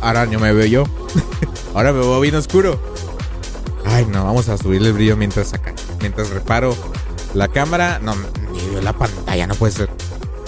Ahora 0.00 0.26
no 0.26 0.38
me 0.38 0.52
veo 0.52 0.66
yo. 0.66 0.84
ahora 1.74 1.92
me 1.92 2.00
veo 2.00 2.20
bien 2.20 2.34
oscuro. 2.34 2.80
Ay, 3.84 4.06
no, 4.06 4.24
vamos 4.24 4.48
a 4.48 4.56
subirle 4.56 4.88
el 4.88 4.94
brillo 4.94 5.16
mientras 5.16 5.52
acá. 5.54 5.74
Mientras 6.00 6.30
reparo 6.30 6.76
la 7.34 7.48
cámara. 7.48 7.98
No, 8.02 8.14
ni 8.14 8.70
veo 8.70 8.80
la 8.82 8.92
pantalla, 8.92 9.46
no 9.46 9.54
puede 9.54 9.72
ser. 9.72 9.90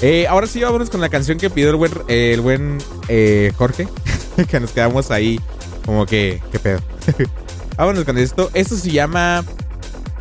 Eh, 0.00 0.26
ahora 0.26 0.46
sí, 0.46 0.60
vámonos 0.60 0.90
con 0.90 1.00
la 1.00 1.08
canción 1.08 1.38
que 1.38 1.50
pidió 1.50 1.70
el 1.70 1.76
buen, 1.76 1.92
eh, 2.08 2.32
el 2.34 2.40
buen 2.40 2.78
eh, 3.08 3.52
Jorge. 3.56 3.88
que 4.50 4.60
nos 4.60 4.72
quedamos 4.72 5.10
ahí 5.10 5.40
como 5.84 6.06
que, 6.06 6.42
¿qué 6.50 6.58
pedo? 6.58 6.80
vámonos 7.76 8.04
con 8.04 8.18
esto. 8.18 8.50
Esto 8.54 8.76
se 8.76 8.90
llama 8.90 9.44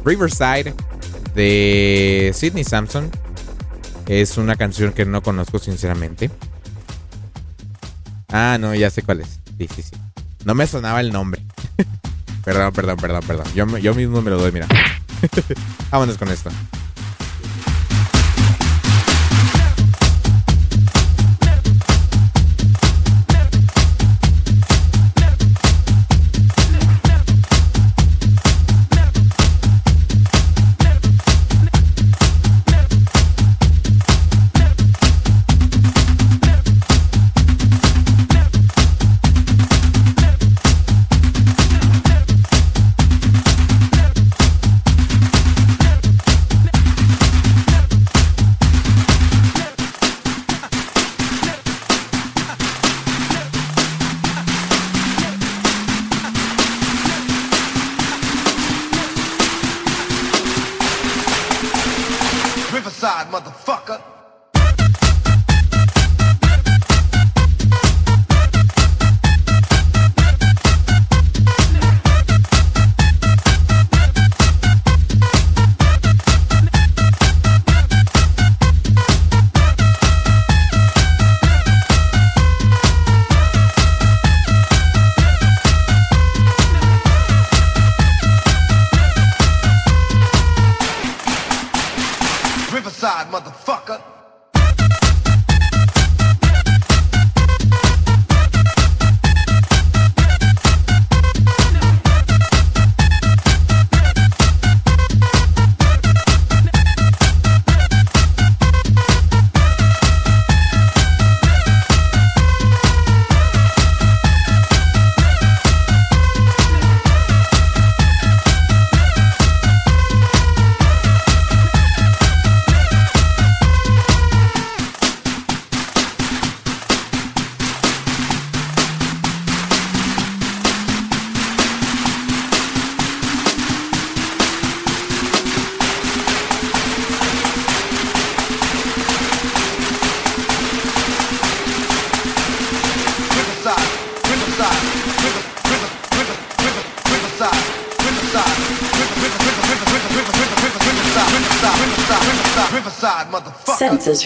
Riverside 0.05 0.73
de 1.35 2.31
Sidney 2.33 2.63
Sampson. 2.63 3.09
Es 4.07 4.37
una 4.37 4.55
canción 4.55 4.91
que 4.91 5.05
no 5.05 5.21
conozco 5.23 5.59
sinceramente. 5.59 6.29
Ah, 8.33 8.57
no, 8.59 8.73
ya 8.73 8.89
sé 8.89 9.03
cuál 9.03 9.21
es. 9.21 9.39
Sí, 9.59 9.67
sí, 9.75 9.83
sí. 9.83 9.91
No 10.43 10.55
me 10.55 10.65
sonaba 10.65 10.99
el 11.01 11.11
nombre. 11.11 11.39
perdón, 12.43 12.73
perdón, 12.73 12.97
perdón, 12.97 13.23
perdón. 13.27 13.45
Yo, 13.53 13.77
yo 13.77 13.93
mismo 13.93 14.23
me 14.23 14.31
lo 14.31 14.39
doy, 14.39 14.51
mira. 14.51 14.67
Vámonos 15.91 16.17
con 16.17 16.29
esto. 16.29 16.49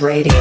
Radio. 0.01 0.36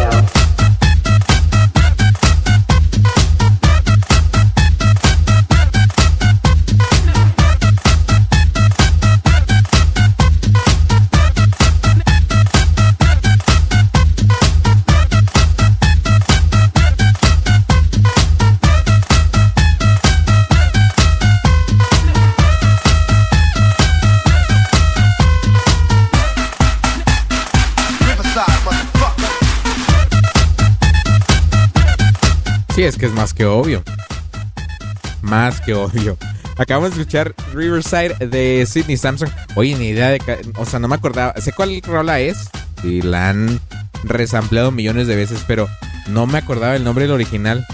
Que 35.66 35.74
obvio. 35.74 36.16
Acabamos 36.56 36.94
de 36.94 37.02
escuchar 37.02 37.34
Riverside 37.52 38.14
de 38.24 38.64
Sidney 38.66 38.96
Samson. 38.96 39.28
Oye, 39.56 39.74
ni 39.74 39.88
idea 39.88 40.10
de. 40.10 40.20
O 40.56 40.64
sea, 40.64 40.78
no 40.78 40.86
me 40.86 40.94
acordaba. 40.94 41.34
Sé 41.40 41.52
cuál 41.52 41.82
rola 41.82 42.20
es. 42.20 42.48
Y 42.84 43.02
la 43.02 43.30
han 43.30 43.60
resampleado 44.04 44.70
millones 44.70 45.08
de 45.08 45.16
veces, 45.16 45.44
pero 45.46 45.68
no 46.06 46.26
me 46.26 46.38
acordaba 46.38 46.76
el 46.76 46.84
nombre 46.84 47.04
del 47.04 47.12
original. 47.12 47.66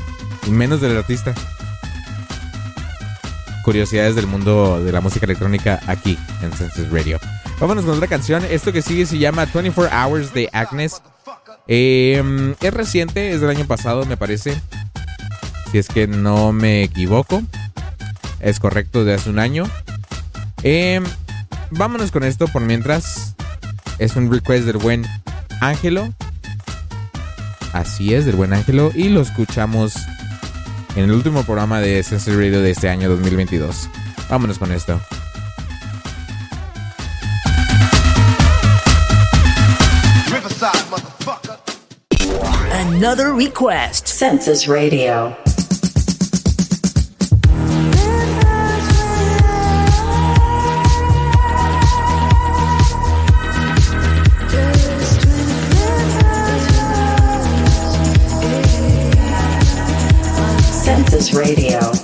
Y 0.46 0.50
menos 0.50 0.80
del 0.80 0.96
artista. 0.96 1.34
Curiosidades 3.62 4.16
del 4.16 4.26
mundo 4.26 4.82
de 4.82 4.90
la 4.90 5.00
música 5.00 5.26
electrónica 5.26 5.78
aquí 5.86 6.18
en 6.40 6.50
Census 6.52 6.90
Radio. 6.90 7.20
Vámonos 7.60 7.84
con 7.84 7.94
otra 7.94 8.08
canción. 8.08 8.42
Esto 8.50 8.72
que 8.72 8.82
sigue 8.82 9.06
se 9.06 9.18
llama 9.18 9.44
24 9.44 9.94
Hours 9.94 10.32
de 10.32 10.48
Agnes. 10.52 11.00
Eh, 11.68 12.54
es 12.60 12.74
reciente, 12.74 13.32
es 13.32 13.40
del 13.40 13.50
año 13.50 13.66
pasado, 13.66 14.06
me 14.06 14.16
parece. 14.16 14.60
Si 15.70 15.78
es 15.78 15.88
que 15.88 16.06
no 16.06 16.52
me 16.52 16.82
equivoco. 16.82 17.42
Es 18.42 18.58
correcto, 18.58 19.04
de 19.04 19.14
hace 19.14 19.30
un 19.30 19.38
año. 19.38 19.64
Eh, 20.64 21.00
vámonos 21.70 22.10
con 22.10 22.24
esto 22.24 22.48
por 22.48 22.62
mientras. 22.62 23.34
Es 23.98 24.16
un 24.16 24.30
request 24.30 24.64
del 24.64 24.78
buen 24.78 25.06
Ángelo. 25.60 26.12
Así 27.72 28.14
es, 28.14 28.26
del 28.26 28.34
buen 28.34 28.52
Ángelo. 28.52 28.90
Y 28.94 29.08
lo 29.08 29.20
escuchamos 29.20 29.94
en 30.96 31.04
el 31.04 31.12
último 31.12 31.44
programa 31.44 31.80
de 31.80 32.02
Sensor 32.02 32.36
Radio 32.36 32.60
de 32.60 32.72
este 32.72 32.88
año 32.88 33.08
2022. 33.08 33.88
Vámonos 34.28 34.58
con 34.58 34.72
esto. 34.72 35.00
Another 42.72 43.32
request. 43.32 44.08
Census 44.08 44.66
Radio. 44.66 45.36
Radio. 61.32 62.01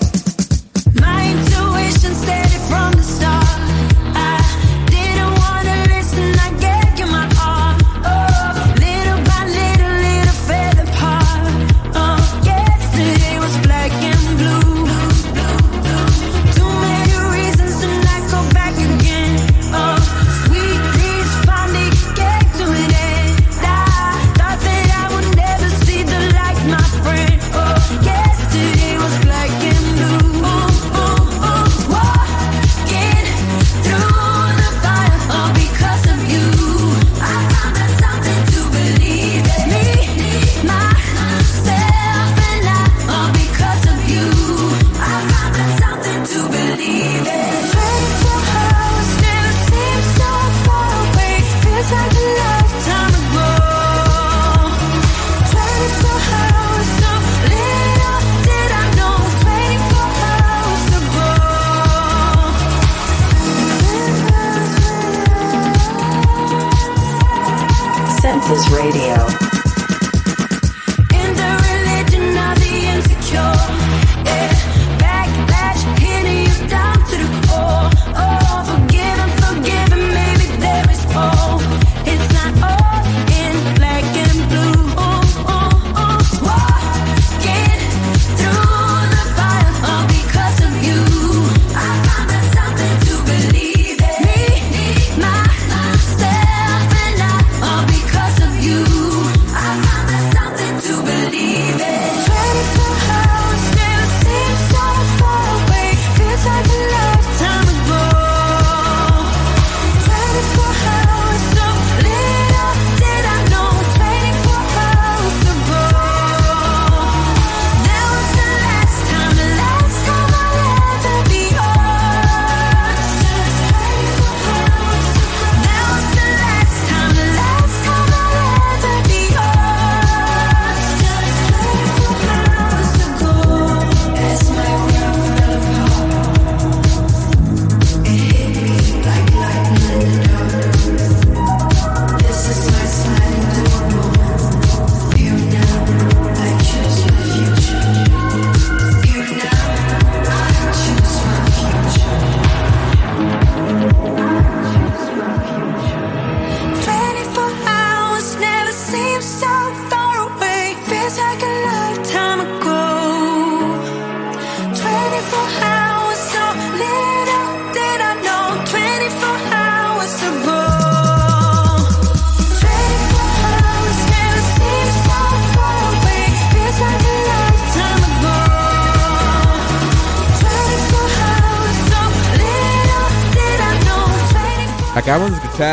Voices 68.48 68.70
Radio. 68.70 69.57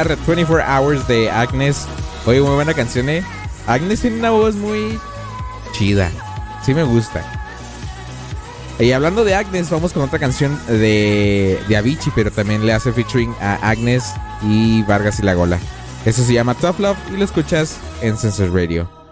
Escuchar 0.01 0.27
24 0.27 0.65
Hours 0.65 1.07
de 1.07 1.29
Agnes. 1.29 1.87
Oye, 2.25 2.41
muy 2.41 2.55
buena 2.55 2.73
canción, 2.73 3.09
¿eh? 3.09 3.23
Agnes 3.67 4.01
tiene 4.01 4.19
una 4.19 4.31
voz 4.31 4.55
muy 4.55 4.99
chida. 5.71 6.11
Sí 6.63 6.73
me 6.73 6.83
gusta. 6.83 7.23
Y 8.79 8.91
hablando 8.91 9.23
de 9.23 9.35
Agnes, 9.35 9.69
vamos 9.69 9.93
con 9.93 10.03
otra 10.03 10.19
canción 10.19 10.59
de, 10.67 11.61
de 11.67 11.77
Avicii, 11.77 12.11
pero 12.13 12.31
también 12.31 12.65
le 12.65 12.73
hace 12.73 12.91
featuring 12.91 13.33
a 13.39 13.55
Agnes 13.69 14.13
y 14.43 14.83
Vargas 14.83 15.19
y 15.19 15.23
la 15.23 15.33
Gola. 15.33 15.59
Eso 16.05 16.23
se 16.23 16.33
llama 16.33 16.55
Tough 16.55 16.79
Love 16.79 16.97
y 17.13 17.17
lo 17.17 17.23
escuchas 17.23 17.77
en 18.01 18.17
Census 18.17 18.49
Radio. 18.49 19.04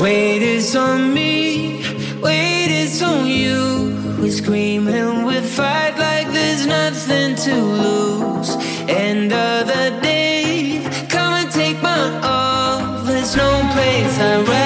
Wait 0.00 0.42
is 0.42 0.76
on 0.76 1.14
me, 1.14 1.82
wait 2.20 2.70
is 2.70 3.02
on 3.02 3.26
you. 3.26 3.96
We 4.20 4.30
scream 4.30 4.88
and 4.88 5.24
we 5.24 5.40
fight 5.40 5.96
like 5.98 6.30
there's 6.32 6.66
nothing 6.66 7.34
to 7.34 7.54
lose. 7.54 8.50
End 8.88 9.32
of 9.32 9.66
the 9.66 9.98
day, 10.02 10.86
come 11.08 11.32
and 11.32 11.50
take 11.50 11.80
my 11.82 12.20
all. 12.22 13.04
There's 13.04 13.34
no 13.36 13.50
place 13.72 14.18
I'd 14.18 14.46
rather 14.46 14.65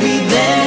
be 0.00 0.18
than 0.30 0.65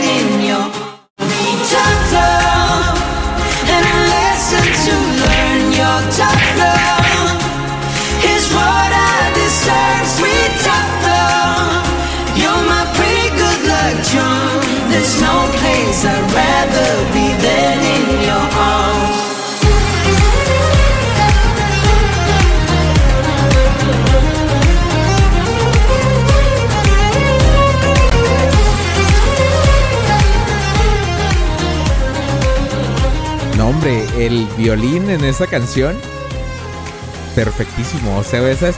el 34.30 34.48
violín 34.58 35.10
en 35.10 35.24
esa 35.24 35.48
canción, 35.48 35.96
perfectísimo. 37.36 38.18
O 38.18 38.24
sea, 38.24 38.48
esas, 38.50 38.76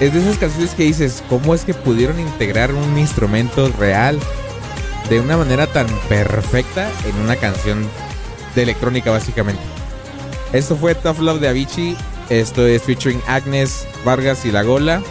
es 0.00 0.12
de 0.12 0.20
esas 0.20 0.38
canciones 0.38 0.74
que 0.74 0.84
dices, 0.84 1.22
¿cómo 1.28 1.54
es 1.54 1.64
que 1.64 1.74
pudieron 1.74 2.18
integrar 2.18 2.74
un 2.74 2.98
instrumento 2.98 3.70
real 3.78 4.18
de 5.08 5.20
una 5.20 5.36
manera 5.36 5.66
tan 5.66 5.86
perfecta 6.08 6.90
en 7.06 7.16
una 7.16 7.36
canción 7.36 7.88
de 8.54 8.62
electrónica, 8.64 9.10
básicamente? 9.10 9.62
Esto 10.52 10.76
fue 10.76 10.94
Tough 10.94 11.20
Love 11.20 11.40
de 11.40 11.48
Avicii. 11.48 11.96
Esto 12.28 12.66
es 12.66 12.82
featuring 12.82 13.20
Agnes 13.26 13.86
Vargas 14.04 14.44
y 14.44 14.50
La 14.50 14.62
Gola. 14.62 15.02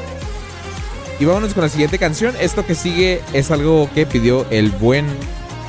Y 1.19 1.25
vámonos 1.25 1.53
con 1.53 1.63
la 1.63 1.69
siguiente 1.69 1.99
canción. 1.99 2.35
Esto 2.39 2.65
que 2.65 2.75
sigue 2.75 3.21
es 3.33 3.51
algo 3.51 3.89
que 3.93 4.05
pidió 4.05 4.45
el 4.49 4.71
buen, 4.71 5.05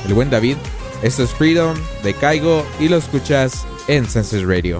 el 0.05 0.13
buen 0.13 0.29
David. 0.29 0.57
Esto 1.03 1.23
es 1.23 1.31
Freedom 1.31 1.75
de 2.01 2.13
Caigo 2.13 2.65
y 2.79 2.87
lo 2.87 2.95
escuchas 2.95 3.65
en 3.89 4.09
Senses 4.09 4.47
Radio. 4.47 4.79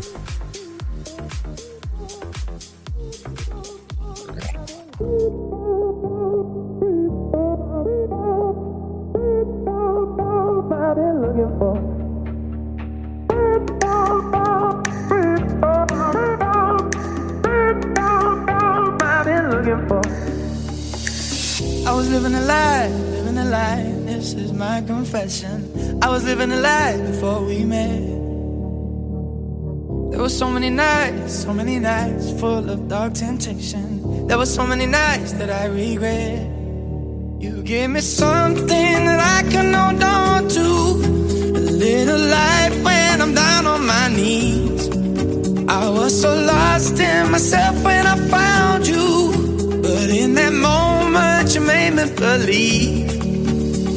So 31.43 31.53
many 31.53 31.77
nights 31.77 32.31
full 32.39 32.69
of 32.69 32.87
dark 32.87 33.13
temptation. 33.13 34.27
There 34.27 34.37
were 34.37 34.45
so 34.45 34.65
many 34.65 34.85
nights 34.85 35.33
that 35.33 35.49
I 35.49 35.65
regret. 35.65 36.39
You 37.45 37.61
gave 37.63 37.89
me 37.89 37.99
something 37.99 38.97
that 39.09 39.19
I 39.19 39.39
can 39.51 39.73
hold 39.73 40.01
on 40.01 40.47
to. 40.47 40.67
A 41.59 41.63
little 41.85 42.23
light 42.37 42.71
when 42.85 43.21
I'm 43.21 43.33
down 43.33 43.65
on 43.65 43.85
my 43.85 44.07
knees. 44.07 44.87
I 45.67 45.89
was 45.89 46.21
so 46.21 46.33
lost 46.33 46.97
in 46.97 47.29
myself 47.29 47.75
when 47.83 48.07
I 48.07 48.15
found 48.29 48.87
you. 48.87 49.33
But 49.81 50.09
in 50.21 50.35
that 50.35 50.53
moment, 50.53 51.53
you 51.53 51.59
made 51.59 51.93
me 51.99 52.05
believe. 52.15 53.11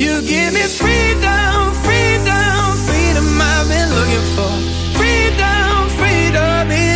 You 0.03 0.15
give 0.33 0.51
me 0.53 0.65
freedom, 0.83 1.55
freedom, 1.87 2.61
freedom 2.89 3.27
I've 3.41 3.69
been 3.73 3.89
looking 3.99 4.27
for. 4.35 4.53
Freedom, 4.99 5.89
freedom 6.01 6.96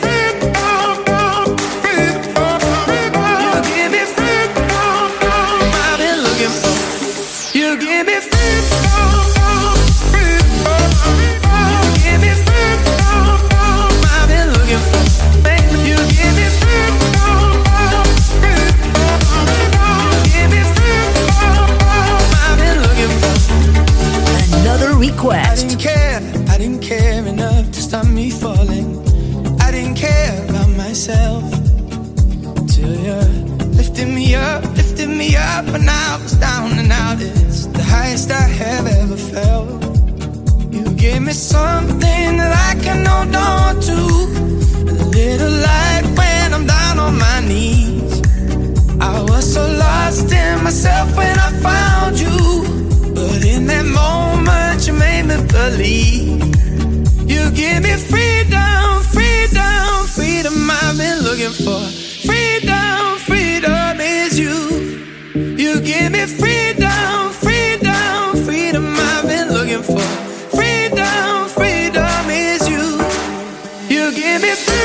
highest 37.91 38.31
I 38.31 38.47
have 38.63 38.87
ever 38.87 39.17
felt. 39.17 39.69
You 40.75 40.85
gave 40.95 41.21
me 41.21 41.33
something 41.33 42.29
that 42.39 42.53
I 42.69 42.71
can 42.85 43.05
hold 43.05 43.35
on 43.35 43.71
to. 43.87 43.99
A 44.91 45.05
little 45.19 45.55
light 45.69 46.05
when 46.17 46.53
I'm 46.55 46.65
down 46.65 46.95
on 47.05 47.13
my 47.27 47.39
knees. 47.49 48.21
I 48.99 49.21
was 49.29 49.53
so 49.53 49.63
lost 49.85 50.31
in 50.31 50.63
myself 50.63 51.07
when 51.17 51.37
I 51.47 51.49
found 51.67 52.19
you. 52.25 52.37
But 53.17 53.43
in 53.45 53.67
that 53.71 53.87
moment, 54.03 54.87
you 54.87 54.93
made 54.93 55.25
me 55.31 55.37
believe. 55.57 56.41
You 57.31 57.41
give 57.61 57.79
me 57.87 57.93
freedom, 58.11 58.85
freedom, 59.15 59.87
freedom 60.17 60.55
I've 60.69 60.97
been 60.97 61.19
looking 61.27 61.55
for. 61.65 62.00
You 73.91 74.09
give 74.13 74.41
me 74.41 74.51
freedom. 74.51 74.80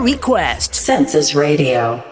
Request. 0.00 0.74
Census 0.74 1.34
Radio. 1.34 2.09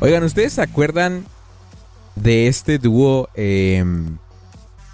Oigan, 0.00 0.22
¿ustedes 0.24 0.52
se 0.52 0.62
acuerdan 0.62 1.24
de 2.16 2.48
este 2.48 2.78
dúo 2.78 3.30
em, 3.34 4.18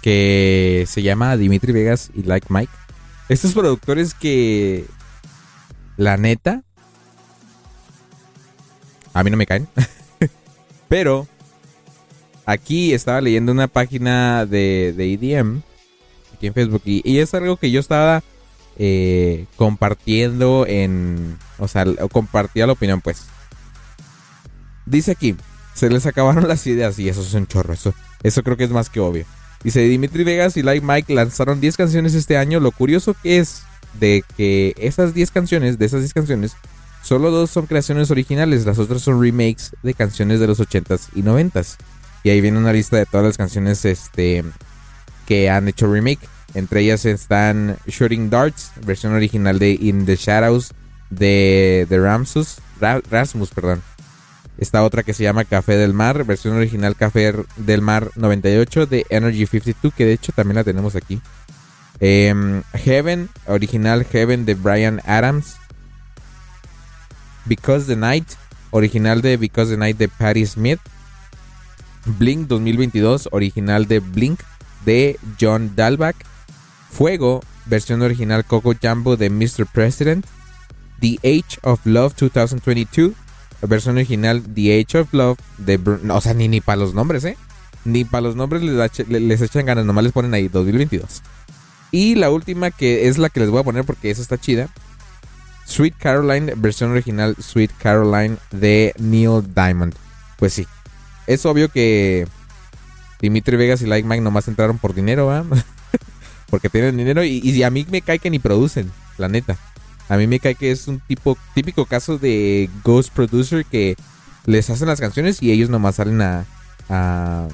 que 0.01 0.85
se 0.87 1.01
llama 1.01 1.35
Dimitri 1.35 1.73
Vegas 1.73 2.09
y 2.15 2.23
Like 2.23 2.47
Mike? 2.49 2.71
Estos 3.27 3.51
productores 3.51 4.13
que, 4.13 4.85
la 5.97 6.15
neta, 6.15 6.63
a 9.13 9.23
mí 9.23 9.29
no 9.29 9.35
me 9.35 9.45
caen. 9.45 9.67
Pero 10.87 11.27
aquí 12.45 12.93
estaba 12.93 13.19
leyendo 13.19 13.51
una 13.51 13.67
página 13.67 14.45
de, 14.45 14.93
de 14.95 15.13
EDM 15.13 15.61
aquí 16.33 16.47
en 16.47 16.53
Facebook 16.53 16.81
y 16.85 17.19
es 17.19 17.33
algo 17.33 17.57
que 17.57 17.71
yo 17.71 17.81
estaba 17.81 18.23
eh, 18.77 19.45
compartiendo 19.55 20.65
en, 20.67 21.37
o 21.59 21.67
sea, 21.67 21.85
compartía 22.11 22.67
la 22.67 22.73
opinión 22.73 23.01
pues. 23.01 23.25
Dice 24.85 25.11
aquí, 25.11 25.35
se 25.73 25.89
les 25.89 26.05
acabaron 26.05 26.47
las 26.47 26.65
ideas 26.67 26.97
y 26.99 27.09
eso 27.09 27.21
es 27.21 27.33
un 27.33 27.47
chorro, 27.47 27.73
eso, 27.73 27.93
eso 28.23 28.43
creo 28.43 28.57
que 28.57 28.63
es 28.65 28.71
más 28.71 28.89
que 28.89 28.99
obvio. 28.99 29.25
Dice, 29.63 29.81
Dimitri 29.81 30.23
Vegas 30.23 30.57
y 30.57 30.63
Like 30.63 30.85
Mike 30.85 31.13
lanzaron 31.13 31.61
10 31.61 31.77
canciones 31.77 32.15
este 32.15 32.37
año. 32.37 32.59
Lo 32.59 32.71
curioso 32.71 33.15
que 33.21 33.37
es 33.37 33.63
de 33.99 34.23
que 34.35 34.73
esas 34.77 35.13
10 35.13 35.31
canciones, 35.31 35.77
de 35.77 35.85
esas 35.85 36.01
10 36.01 36.13
canciones, 36.13 36.53
solo 37.03 37.29
dos 37.31 37.51
son 37.51 37.67
creaciones 37.67 38.09
originales, 38.09 38.65
las 38.65 38.79
otras 38.79 39.01
son 39.01 39.21
remakes 39.21 39.75
de 39.83 39.93
canciones 39.93 40.39
de 40.39 40.47
los 40.47 40.59
80s 40.59 41.09
y 41.13 41.21
90s. 41.21 41.75
Y 42.23 42.29
ahí 42.29 42.41
viene 42.41 42.57
una 42.57 42.73
lista 42.73 42.97
de 42.97 43.05
todas 43.05 43.25
las 43.25 43.37
canciones 43.37 43.85
este, 43.85 44.43
que 45.27 45.49
han 45.49 45.67
hecho 45.67 45.91
remake. 45.91 46.21
Entre 46.53 46.81
ellas 46.81 47.05
están 47.05 47.77
Shooting 47.87 48.29
Darts, 48.29 48.71
versión 48.85 49.13
original 49.13 49.57
de 49.59 49.71
In 49.71 50.05
the 50.05 50.15
Shadows 50.15 50.71
de, 51.09 51.85
de 51.89 51.99
Ramsus, 51.99 52.57
Ra- 52.79 53.01
Rasmus, 53.09 53.51
perdón. 53.51 53.81
Esta 54.57 54.83
otra 54.83 55.03
que 55.03 55.13
se 55.13 55.23
llama 55.23 55.45
Café 55.45 55.77
del 55.77 55.93
Mar, 55.93 56.23
versión 56.25 56.55
original 56.55 56.95
Café 56.95 57.33
del 57.55 57.81
Mar 57.81 58.11
98 58.15 58.85
de 58.85 59.05
Energy 59.09 59.45
52, 59.47 59.93
que 59.93 60.05
de 60.05 60.13
hecho 60.13 60.33
también 60.33 60.55
la 60.57 60.63
tenemos 60.63 60.95
aquí. 60.95 61.21
Em, 61.99 62.61
Heaven, 62.73 63.29
original 63.47 64.05
Heaven 64.05 64.45
de 64.45 64.55
Brian 64.55 65.01
Adams. 65.05 65.55
Because 67.45 67.87
the 67.87 67.95
Night, 67.95 68.27
original 68.71 69.21
de 69.21 69.37
Because 69.37 69.71
the 69.71 69.77
Night 69.77 69.97
de 69.97 70.07
Patti 70.09 70.45
Smith. 70.45 70.79
Blink 72.05 72.47
2022, 72.47 73.29
original 73.31 73.87
de 73.87 73.99
Blink 73.99 74.41
de 74.85 75.17
John 75.39 75.73
Dalbach. 75.75 76.15
Fuego, 76.91 77.41
versión 77.65 78.01
original 78.01 78.45
Coco 78.45 78.73
Jumbo 78.79 79.17
de 79.17 79.29
Mr. 79.29 79.65
President. 79.65 80.25
The 80.99 81.17
Age 81.23 81.57
of 81.63 81.83
Love 81.85 82.13
2022, 82.15 83.13
versión 83.63 83.95
original 83.95 84.43
The 84.43 84.79
Age 84.79 84.99
of 84.99 85.13
Love 85.13 85.39
de... 85.57 85.79
O 86.09 86.21
sea, 86.21 86.35
ni, 86.35 86.47
ni 86.47 86.61
para 86.61 86.77
los 86.77 86.93
nombres, 86.93 87.25
¿eh? 87.25 87.37
Ni 87.85 88.05
para 88.05 88.21
los 88.21 88.35
nombres 88.35 88.61
les, 88.61 89.09
les 89.09 89.41
echan 89.41 89.65
ganas, 89.65 89.83
nomás 89.83 90.03
les 90.03 90.13
ponen 90.13 90.35
ahí 90.35 90.47
2022. 90.47 91.23
Y 91.89 92.15
la 92.15 92.29
última 92.29 92.69
que 92.69 93.07
es 93.07 93.17
la 93.17 93.29
que 93.29 93.39
les 93.39 93.49
voy 93.49 93.61
a 93.61 93.63
poner 93.63 93.83
porque 93.83 94.11
esa 94.11 94.21
está 94.21 94.37
chida. 94.37 94.69
Sweet 95.65 95.95
Caroline, 95.97 96.53
versión 96.55 96.91
original 96.91 97.35
Sweet 97.39 97.71
Caroline 97.79 98.37
de 98.51 98.93
Neil 98.99 99.41
Diamond. 99.55 99.95
Pues 100.37 100.53
sí, 100.53 100.67
es 101.27 101.45
obvio 101.45 101.69
que 101.69 102.27
Dimitri 103.21 103.57
Vegas 103.57 103.81
y 103.81 103.87
Like 103.87 104.07
Mike 104.07 104.21
nomás 104.21 104.47
entraron 104.47 104.77
por 104.77 104.93
dinero, 104.93 105.27
¿va? 105.27 105.43
porque 106.51 106.69
tienen 106.69 106.97
dinero 106.97 107.23
y, 107.23 107.39
y 107.39 107.63
a 107.63 107.71
mí 107.71 107.87
me 107.89 108.03
cae 108.03 108.19
que 108.19 108.29
ni 108.29 108.37
producen, 108.37 108.91
la 109.17 109.27
neta. 109.27 109.57
A 110.09 110.17
mí 110.17 110.27
me 110.27 110.39
cae 110.39 110.55
que 110.55 110.71
es 110.71 110.87
un 110.89 110.99
tipo 110.99 111.37
típico 111.55 111.85
caso 111.85 112.17
de 112.17 112.69
Ghost 112.83 113.13
Producer 113.13 113.65
que 113.65 113.95
les 114.45 114.69
hacen 114.69 114.89
las 114.89 114.99
canciones 114.99 115.41
y 115.41 115.51
ellos 115.51 115.69
nomás 115.69 115.95
salen 115.95 116.21
a, 116.21 116.45
a, 116.89 117.47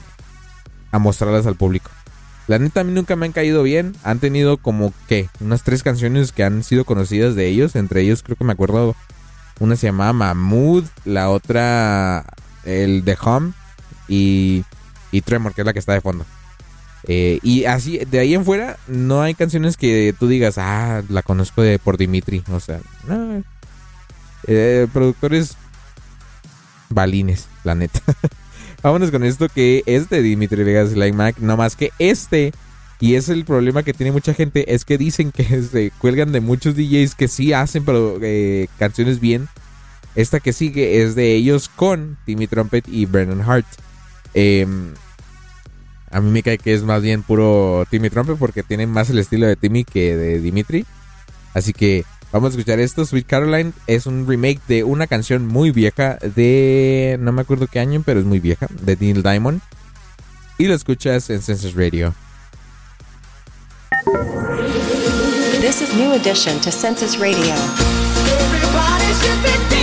mostrarlas 0.99 1.45
al 1.45 1.55
público. 1.55 1.91
La 2.47 2.57
neta 2.57 2.81
a 2.81 2.83
mí 2.83 2.91
nunca 2.91 3.15
me 3.15 3.27
han 3.27 3.31
caído 3.31 3.61
bien. 3.61 3.95
Han 4.03 4.17
tenido 4.17 4.57
como 4.57 4.91
que 5.07 5.29
unas 5.39 5.61
tres 5.61 5.83
canciones 5.83 6.31
que 6.31 6.43
han 6.43 6.63
sido 6.63 6.83
conocidas 6.83 7.35
de 7.35 7.47
ellos. 7.47 7.75
Entre 7.75 8.01
ellos 8.01 8.23
creo 8.23 8.37
que 8.37 8.45
me 8.45 8.53
acuerdo. 8.53 8.95
Una 9.59 9.75
se 9.75 9.87
llamaba 9.87 10.13
Mahmood. 10.13 10.85
La 11.05 11.29
otra 11.29 12.25
el 12.63 13.05
de 13.05 13.17
Hum. 13.23 13.53
Y, 14.07 14.63
y 15.11 15.21
Tremor, 15.21 15.53
que 15.53 15.61
es 15.61 15.65
la 15.65 15.73
que 15.73 15.79
está 15.79 15.93
de 15.93 16.01
fondo. 16.01 16.25
Eh, 17.07 17.39
y 17.41 17.65
así, 17.65 17.99
de 17.99 18.19
ahí 18.19 18.33
en 18.33 18.43
fuera, 18.43 18.77
no 18.87 19.21
hay 19.21 19.33
canciones 19.33 19.77
que 19.77 20.13
tú 20.19 20.27
digas, 20.27 20.57
ah, 20.57 21.03
la 21.09 21.21
conozco 21.23 21.61
de 21.61 21.79
por 21.79 21.97
Dimitri. 21.97 22.43
O 22.51 22.59
sea, 22.59 22.79
no. 23.07 23.43
Eh, 24.45 24.87
productores 24.91 25.55
balines, 26.89 27.47
la 27.63 27.75
neta. 27.75 28.01
Vámonos 28.83 29.11
con 29.11 29.23
esto 29.23 29.49
que 29.49 29.83
es 29.85 30.09
de 30.09 30.21
Dimitri 30.21 30.63
Vegas 30.63 30.95
Like 30.95 31.15
Mac. 31.17 31.37
No 31.39 31.57
más 31.57 31.75
que 31.75 31.91
este, 31.97 32.51
y 32.99 33.15
es 33.15 33.29
el 33.29 33.45
problema 33.45 33.83
que 33.83 33.93
tiene 33.93 34.11
mucha 34.11 34.33
gente, 34.33 34.73
es 34.73 34.85
que 34.85 34.97
dicen 34.97 35.31
que 35.31 35.61
se 35.71 35.91
cuelgan 35.97 36.31
de 36.31 36.41
muchos 36.41 36.75
DJs 36.75 37.15
que 37.15 37.27
sí 37.27 37.53
hacen 37.53 37.85
pero, 37.85 38.19
eh, 38.21 38.67
canciones 38.77 39.19
bien. 39.19 39.47
Esta 40.15 40.39
que 40.39 40.51
sigue 40.51 41.03
es 41.03 41.13
de 41.13 41.35
ellos 41.35 41.69
con 41.69 42.17
Timmy 42.25 42.47
Trumpet 42.47 42.87
y 42.87 43.05
Brennan 43.05 43.41
Hart. 43.41 43.67
Em, 44.33 44.93
a 46.11 46.21
mí 46.21 46.31
me 46.31 46.43
cae 46.43 46.57
que 46.57 46.73
es 46.73 46.83
más 46.83 47.01
bien 47.01 47.23
puro 47.23 47.85
Timmy 47.89 48.09
Trumpet 48.09 48.37
porque 48.37 48.63
tiene 48.63 48.87
más 48.87 49.09
el 49.09 49.19
estilo 49.19 49.47
de 49.47 49.55
Timmy 49.55 49.83
que 49.83 50.15
de 50.15 50.39
Dimitri. 50.39 50.85
Así 51.53 51.73
que 51.73 52.05
vamos 52.31 52.47
a 52.47 52.51
escuchar 52.51 52.79
esto. 52.79 53.05
Sweet 53.05 53.25
Caroline 53.25 53.73
es 53.87 54.05
un 54.05 54.27
remake 54.27 54.61
de 54.67 54.83
una 54.83 55.07
canción 55.07 55.47
muy 55.47 55.71
vieja 55.71 56.17
de... 56.35 57.17
No 57.19 57.31
me 57.31 57.41
acuerdo 57.41 57.67
qué 57.67 57.79
año, 57.79 58.03
pero 58.05 58.19
es 58.19 58.25
muy 58.25 58.39
vieja. 58.39 58.67
De 58.81 58.95
Neil 58.95 59.23
Diamond. 59.23 59.61
Y 60.57 60.65
lo 60.65 60.73
escuchas 60.73 61.29
en 61.29 61.41
Census 61.41 61.75
Radio. 61.75 62.13
This 65.59 65.81
is 65.81 65.93
New 65.93 66.13
Edition 66.13 66.59
to 66.61 66.71
Census 66.71 67.17
Radio. 67.19 67.53
Everybody 68.53 69.13
should 69.13 69.69
be 69.69 69.76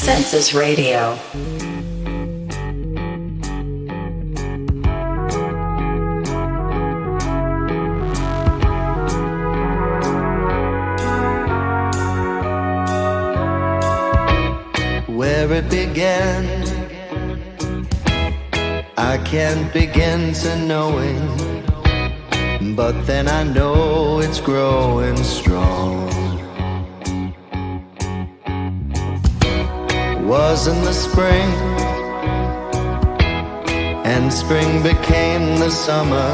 Census 0.00 0.54
Radio. 0.54 1.14
where 15.06 15.52
it 15.52 15.68
began. 15.68 16.46
I 18.96 19.18
can't 19.18 19.70
begin 19.74 20.32
to 20.32 20.56
knowing, 20.56 21.26
but 22.74 22.94
then 23.06 23.28
I 23.28 23.42
know 23.42 24.20
it's 24.20 24.40
growing 24.40 25.18
strong. 25.18 26.29
Was 30.30 30.68
in 30.68 30.80
the 30.82 30.92
spring, 30.92 31.50
and 34.06 34.32
spring 34.32 34.80
became 34.80 35.58
the 35.58 35.70
summer. 35.70 36.30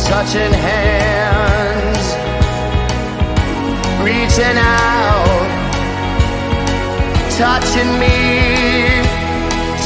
touching 0.06 0.54
hands, 0.68 2.04
reaching 4.04 4.58
out, 4.58 5.46
touching 7.38 7.92
me, 7.98 8.16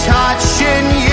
touching 0.04 0.86
you. 1.04 1.09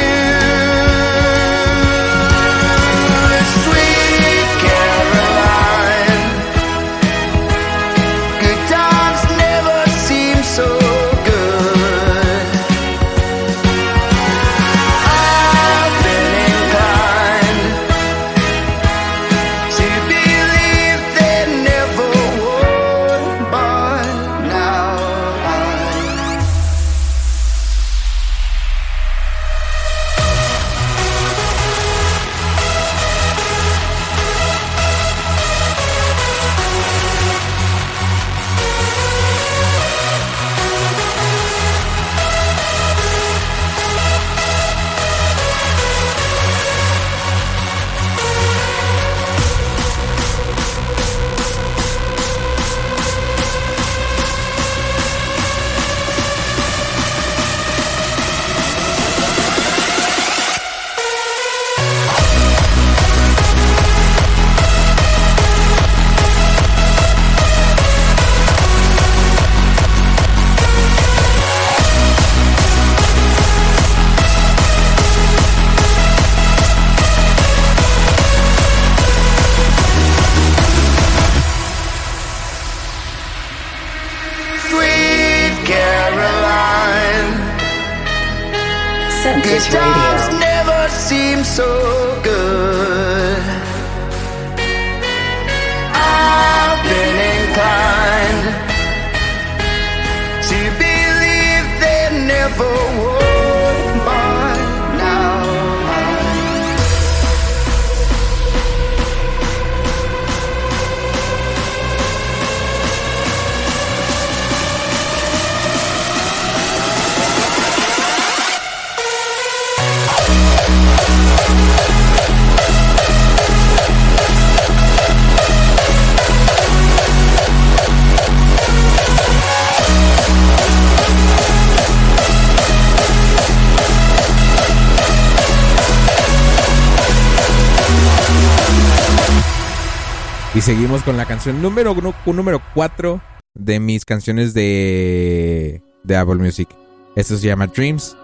Seguimos 140.68 141.02
con 141.02 141.15
la 141.15 141.23
canción 141.23 141.61
número 141.61 141.95
número 142.26 142.61
4 142.73 143.22
de 143.53 143.80
mis 143.80 144.03
canciones 144.03 144.53
de, 144.53 145.81
de 146.03 146.18
Apple 146.18 146.35
Music. 146.35 146.68
Esto 147.15 147.38
se 147.38 147.48
llama 147.48 147.68
Dreams. 147.68 148.18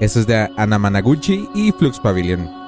Esto 0.00 0.20
es 0.20 0.26
de 0.26 0.48
Ana 0.56 0.78
Managuchi 0.78 1.50
y 1.54 1.70
Flux 1.72 2.00
Pavilion. 2.00 2.61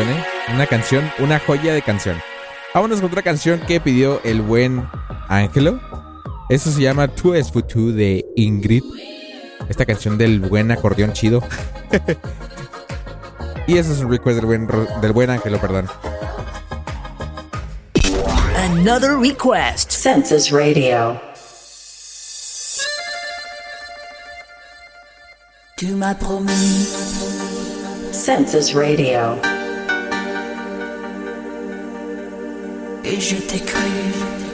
¿eh? 0.00 0.24
Una 0.54 0.66
canción, 0.66 1.10
una 1.18 1.38
joya 1.38 1.74
de 1.74 1.82
canción. 1.82 2.16
Vámonos 2.74 3.00
con 3.00 3.10
otra 3.10 3.22
canción 3.22 3.60
que 3.60 3.80
pidió 3.80 4.22
el 4.24 4.40
buen 4.40 4.88
Ángelo. 5.28 5.80
Eso 6.48 6.70
se 6.70 6.80
llama 6.80 7.08
Tú 7.08 7.34
es 7.34 7.52
Futu 7.52 7.92
de 7.92 8.24
Ingrid. 8.36 8.82
Esta 9.68 9.84
canción 9.84 10.16
del 10.16 10.40
buen 10.40 10.70
acordeón 10.70 11.12
chido. 11.12 11.42
y 13.66 13.76
eso 13.76 13.92
es 13.92 14.00
un 14.00 14.10
request 14.10 14.36
del 14.36 14.46
buen, 14.46 14.66
del 15.00 15.12
buen 15.12 15.30
Ángelo, 15.30 15.60
perdón. 15.60 15.86
Another 18.56 19.18
request. 19.18 19.90
Census 19.90 20.50
Radio. 20.50 21.20
Tu 25.76 25.88
m'as 25.96 26.16
promis. 26.16 26.88
Census 28.12 28.72
Radio. 28.72 29.51
et 33.12 33.20
je 33.20 33.36
t'ai 33.36 33.60
cru. 33.60 34.51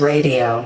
Radio. 0.00 0.65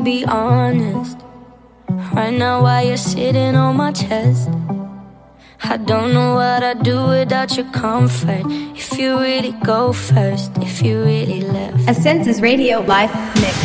Be 0.00 0.24
honest? 0.24 1.18
Right 2.12 2.32
now, 2.32 2.62
while 2.62 2.84
you're 2.84 2.96
sitting 2.96 3.54
on 3.56 3.76
my 3.76 3.92
chest, 3.92 4.48
I 5.62 5.76
don't 5.76 6.12
know 6.12 6.34
what 6.34 6.62
I'd 6.62 6.82
do 6.82 7.06
without 7.08 7.56
your 7.56 7.70
comfort. 7.72 8.44
If 8.76 8.98
you 8.98 9.18
really 9.18 9.52
go 9.64 9.92
first, 9.92 10.52
if 10.58 10.82
you 10.82 11.02
really 11.02 11.40
left. 11.40 11.88
A 11.88 11.94
Census 11.94 12.40
Radio 12.40 12.80
live 12.80 13.12
mix. 13.36 13.56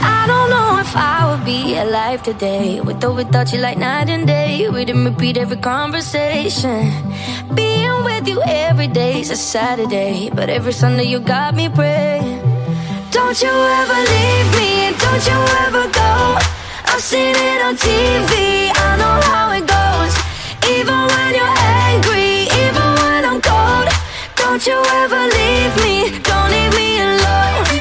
I 0.00 0.24
don't 0.26 0.50
know 0.50 0.78
if 0.78 0.94
I 0.96 1.30
would 1.30 1.44
be 1.44 1.76
alive 1.76 2.22
today 2.22 2.80
with 2.80 3.02
or 3.04 3.12
without 3.12 3.52
you, 3.52 3.58
like 3.58 3.78
night 3.78 4.08
and 4.10 4.26
day. 4.26 4.68
We 4.68 4.84
didn't 4.84 5.04
repeat 5.04 5.36
every 5.36 5.56
conversation. 5.56 6.92
Being 7.54 8.04
with 8.04 8.28
you 8.28 8.40
every 8.42 8.64
day 8.64 8.64
every 8.74 8.88
day's 8.88 9.30
a 9.30 9.36
Saturday, 9.36 10.30
but 10.30 10.50
every 10.50 10.72
Sunday 10.72 11.04
you 11.04 11.20
got 11.20 11.54
me 11.54 11.68
praying. 11.68 12.33
Don't 13.14 13.40
you 13.40 13.48
ever 13.48 13.94
leave 14.10 14.48
me, 14.58 14.90
don't 14.98 15.24
you 15.24 15.38
ever 15.62 15.86
go. 15.86 16.36
I've 16.90 17.00
seen 17.00 17.36
it 17.36 17.62
on 17.62 17.76
TV, 17.76 18.72
I 18.74 18.96
know 18.98 19.20
how 19.30 19.52
it 19.54 19.64
goes. 19.70 20.14
Even 20.74 20.98
when 21.14 21.30
you're 21.38 21.58
angry, 21.86 22.50
even 22.50 22.88
when 23.02 23.24
I'm 23.24 23.40
cold. 23.40 23.86
Don't 24.34 24.66
you 24.66 24.82
ever 24.98 25.22
leave 25.30 25.74
me, 25.86 26.18
don't 26.26 26.50
leave 26.50 26.74
me 26.74 26.98
alone. 27.06 27.73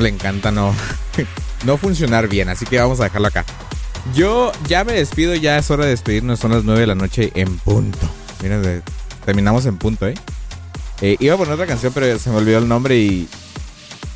Le 0.00 0.08
encanta 0.08 0.50
no, 0.50 0.74
no 1.64 1.76
funcionar 1.76 2.28
bien, 2.28 2.48
así 2.48 2.64
que 2.66 2.78
vamos 2.78 3.00
a 3.00 3.04
dejarlo 3.04 3.28
acá. 3.28 3.44
Yo 4.14 4.52
ya 4.68 4.84
me 4.84 4.92
despido, 4.92 5.34
ya 5.34 5.58
es 5.58 5.70
hora 5.70 5.84
de 5.84 5.90
despedirnos, 5.90 6.38
son 6.38 6.52
las 6.52 6.64
9 6.64 6.80
de 6.80 6.86
la 6.86 6.94
noche 6.94 7.32
en 7.34 7.58
punto. 7.58 7.98
Miren, 8.42 8.82
terminamos 9.24 9.66
en 9.66 9.76
punto, 9.78 10.06
¿eh? 10.06 10.14
Eh, 11.00 11.16
Iba 11.18 11.34
a 11.34 11.38
poner 11.38 11.54
otra 11.54 11.66
canción, 11.66 11.92
pero 11.92 12.18
se 12.18 12.30
me 12.30 12.36
olvidó 12.36 12.58
el 12.58 12.68
nombre 12.68 12.96
y, 12.96 13.28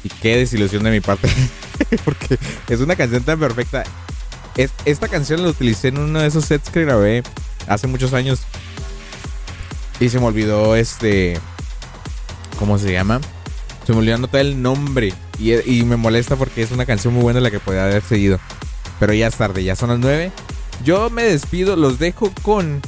y 0.05 0.09
qué 0.23 0.37
desilusión 0.37 0.83
de 0.85 0.91
mi 0.93 1.01
parte. 1.01 1.29
Porque 2.05 2.39
es 2.69 2.81
una 2.81 2.95
canción 2.97 3.23
tan 3.25 3.39
perfecta. 3.41 3.83
Es- 4.57 4.71
esta 4.85 5.09
canción 5.09 5.43
la 5.43 5.49
utilicé 5.51 5.89
en 5.89 5.99
uno 5.99 6.21
de 6.21 6.29
esos 6.29 6.45
sets 6.45 6.71
que 6.71 6.85
grabé 6.85 7.23
hace 7.67 7.87
muchos 7.87 8.13
años. 8.13 8.41
Y 9.99 10.09
se 10.09 10.19
me 10.21 10.27
olvidó 10.27 10.77
este... 10.77 11.39
¿Cómo 12.59 12.79
se 12.79 12.93
llama? 12.93 13.21
Se 13.87 13.93
me 13.93 13.99
olvidó 13.99 14.15
anotar 14.17 14.41
el 14.43 14.61
nombre. 14.63 15.13
Y, 15.41 15.85
me 15.85 15.97
molesta 15.97 16.37
porque 16.37 16.63
es 16.63 16.71
una 16.71 16.85
canción 16.85 17.15
muy 17.15 17.23
buena 17.23 17.41
la 17.41 17.51
que 17.51 17.61
podía 17.61 17.85
haber 17.85 18.03
seguido. 18.03 18.39
Pero 18.99 19.15
ya 19.15 19.29
es 19.29 19.35
tarde, 19.35 19.65
ya 19.65 19.75
son 19.75 19.89
las 19.89 19.99
9. 19.99 20.31
Yo 20.85 21.09
me 21.11 21.23
despido, 21.23 21.77
los 21.77 21.99
dejo 21.99 22.33
con 22.43 22.83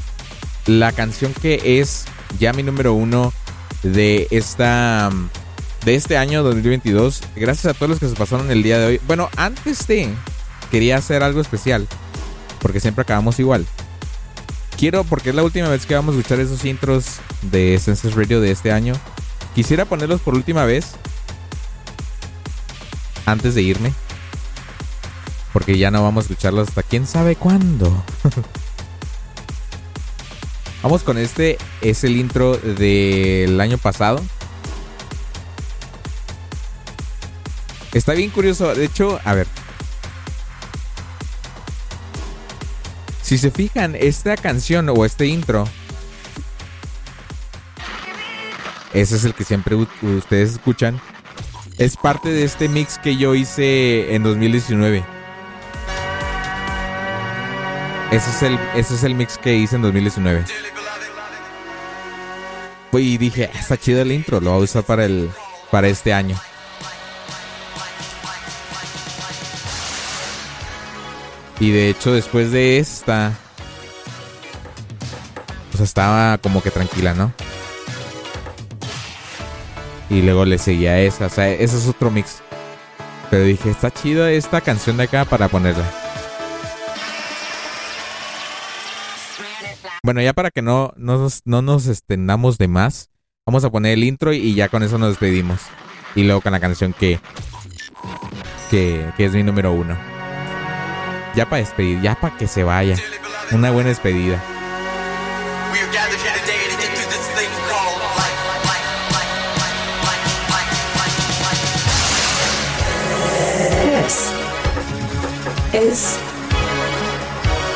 la 0.67 0.93
canción 0.93 1.33
que 1.33 1.81
es 1.81 2.05
ya 2.39 2.53
mi 2.53 2.63
número 2.63 2.95
uno 2.95 3.33
de 3.83 4.29
esta 4.31 5.11
de 5.85 5.95
este 5.95 6.17
año 6.17 6.43
2022. 6.43 7.23
Gracias 7.37 7.67
a 7.67 7.75
todos 7.75 7.91
los 7.91 7.99
que 7.99 8.09
se 8.09 8.15
pasaron 8.15 8.51
el 8.51 8.63
día 8.63 8.79
de 8.79 8.87
hoy. 8.87 9.01
Bueno, 9.07 9.31
antes 9.37 9.87
de 9.87 10.11
quería 10.71 10.97
hacer 10.97 11.23
algo 11.23 11.41
especial 11.41 11.89
porque 12.61 12.81
siempre 12.81 13.03
acabamos 13.03 13.39
igual. 13.41 13.67
Quiero 14.79 15.05
porque 15.05 15.31
es 15.31 15.35
la 15.35 15.43
última 15.43 15.69
vez 15.69 15.87
que 15.87 15.95
vamos 15.95 16.15
a 16.15 16.19
escuchar 16.19 16.41
esos 16.41 16.65
intros 16.65 17.21
de 17.43 17.79
Census 17.81 18.15
Radio 18.15 18.41
de 18.41 18.51
este 18.51 18.73
año. 18.73 18.95
Quisiera 19.55 19.85
ponerlos 19.85 20.21
por 20.21 20.35
última 20.35 20.65
vez 20.65 20.95
antes 23.27 23.55
de 23.55 23.63
irme. 23.63 23.93
Porque 25.53 25.77
ya 25.77 25.91
no 25.91 26.03
vamos 26.03 26.25
a 26.25 26.27
escucharlos 26.27 26.69
hasta 26.69 26.83
quién 26.83 27.07
sabe 27.07 27.37
cuándo. 27.37 28.03
vamos 30.83 31.03
con 31.03 31.19
este. 31.19 31.59
Es 31.81 32.05
el 32.05 32.17
intro 32.17 32.57
del 32.57 33.61
año 33.61 33.79
pasado. 33.79 34.23
Está 37.93 38.15
bien 38.15 38.31
curioso. 38.31 38.75
De 38.75 38.87
hecho, 38.87 39.21
a 39.25 39.35
ver. 39.35 39.47
Si 43.23 43.39
se 43.39 43.51
fijan, 43.51 43.95
esta 43.95 44.37
canción 44.37 44.89
o 44.89 45.05
este 45.05 45.27
intro. 45.27 45.69
Ese 48.93 49.17
es 49.17 49.25
el 49.25 49.35
que 49.35 49.45
siempre 49.45 49.75
ustedes 49.75 50.53
escuchan. 50.53 51.01
Es 51.79 51.97
parte 51.97 52.31
de 52.31 52.45
este 52.45 52.69
mix 52.69 52.99
que 52.99 53.17
yo 53.17 53.35
hice 53.35 54.15
en 54.15 54.23
2019. 54.23 55.05
Ese 58.11 58.31
es 58.31 58.43
el, 58.43 58.59
ese 58.77 58.95
es 58.95 59.05
el 59.05 59.15
mix 59.15 59.39
que 59.39 59.55
hice 59.55 59.77
en 59.77 59.83
2019. 59.83 60.45
Pues, 62.91 63.05
Y 63.05 63.17
dije, 63.17 63.51
"Ah, 63.53 63.59
está 63.59 63.79
chido 63.79 64.03
el 64.03 64.13
intro, 64.13 64.41
lo 64.41 64.51
voy 64.53 64.61
a 64.61 64.65
usar 64.65 64.83
para, 64.85 65.05
el, 65.07 65.31
para 65.71 65.89
este 65.89 66.13
año. 66.13 66.37
Y 71.59 71.71
de 71.71 71.89
hecho, 71.89 72.13
después 72.13 72.51
de 72.51 72.79
esta, 72.79 73.33
pues 75.71 75.81
estaba 75.83 76.37
como 76.39 76.63
que 76.63 76.71
tranquila, 76.71 77.15
¿no? 77.15 77.33
Y 80.13 80.21
luego 80.21 80.45
le 80.45 80.59
seguía 80.59 81.01
esa, 81.01 81.27
o 81.27 81.31
sea, 81.31 81.49
ese 81.49 81.79
es 81.79 81.89
otro 81.89 82.11
mix. 82.11 82.43
Pero 83.31 83.45
dije, 83.45 83.71
está 83.71 83.91
chido 83.91 84.27
esta 84.27 84.61
canción 84.61 84.99
de 84.99 85.05
acá 85.05 85.25
para 85.25 85.49
ponerla. 85.49 85.91
Bueno, 90.05 90.21
ya 90.21 90.35
para 90.35 90.51
que 90.51 90.61
no, 90.61 90.93
no 90.97 91.17
nos, 91.17 91.41
no 91.47 91.63
nos 91.63 91.87
extendamos 91.87 92.59
de 92.59 92.69
más, 92.69 93.09
vamos 93.47 93.65
a 93.65 93.71
poner 93.71 93.93
el 93.95 94.05
intro 94.05 94.35
y 94.35 94.55
ya 94.55 94.69
con 94.69 94.83
eso 94.83 94.99
nos 94.99 95.09
despedimos. 95.09 95.61
Y 96.15 96.25
luego 96.25 96.43
con 96.43 96.53
la 96.53 96.61
canción 96.61 96.93
que, 96.93 97.19
que, 98.71 99.11
que 99.17 99.25
es 99.25 99.33
mi 99.33 99.43
número 99.43 99.73
uno. 99.73 99.97
Ya 101.35 101.49
para 101.49 101.61
despedir, 101.61 102.03
ya 102.03 102.21
para 102.21 102.37
que 102.37 102.47
se 102.47 102.65
vaya. 102.65 102.97
Una 103.53 103.71
buena 103.71 103.89
despedida. 103.89 104.43
Is 115.75 116.19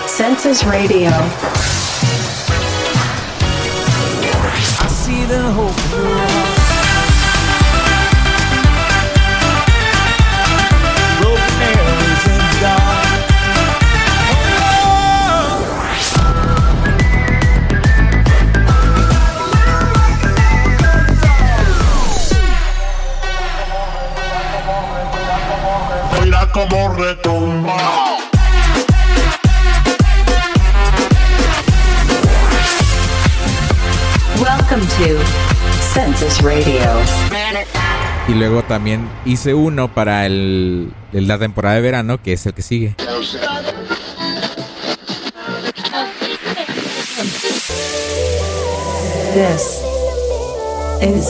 Census 0.07 0.65
Radio. 0.65 1.11
I 4.79 4.89
see 4.89 5.25
the 5.25 5.43
hope 5.53 6.56
como 26.69 26.95
retumba. 26.95 27.77
Welcome 34.41 34.83
to 34.99 35.19
Census 35.95 36.43
Radio. 36.43 36.81
Y 38.29 38.35
luego 38.35 38.63
también 38.65 39.09
hice 39.25 39.55
uno 39.55 39.93
para 39.93 40.27
el, 40.27 40.93
el- 41.13 41.29
la 41.29 41.39
temporada 41.39 41.77
de 41.77 41.81
verano, 41.81 42.21
que 42.23 42.33
es 42.35 42.45
el 42.47 42.55
que 42.55 42.63
sigue. 42.63 42.95
This 49.35 49.83
is 51.03 51.27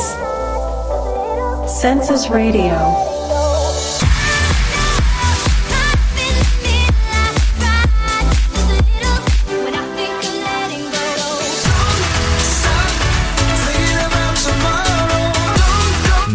Census 1.81 2.29
Radio. 2.29 3.16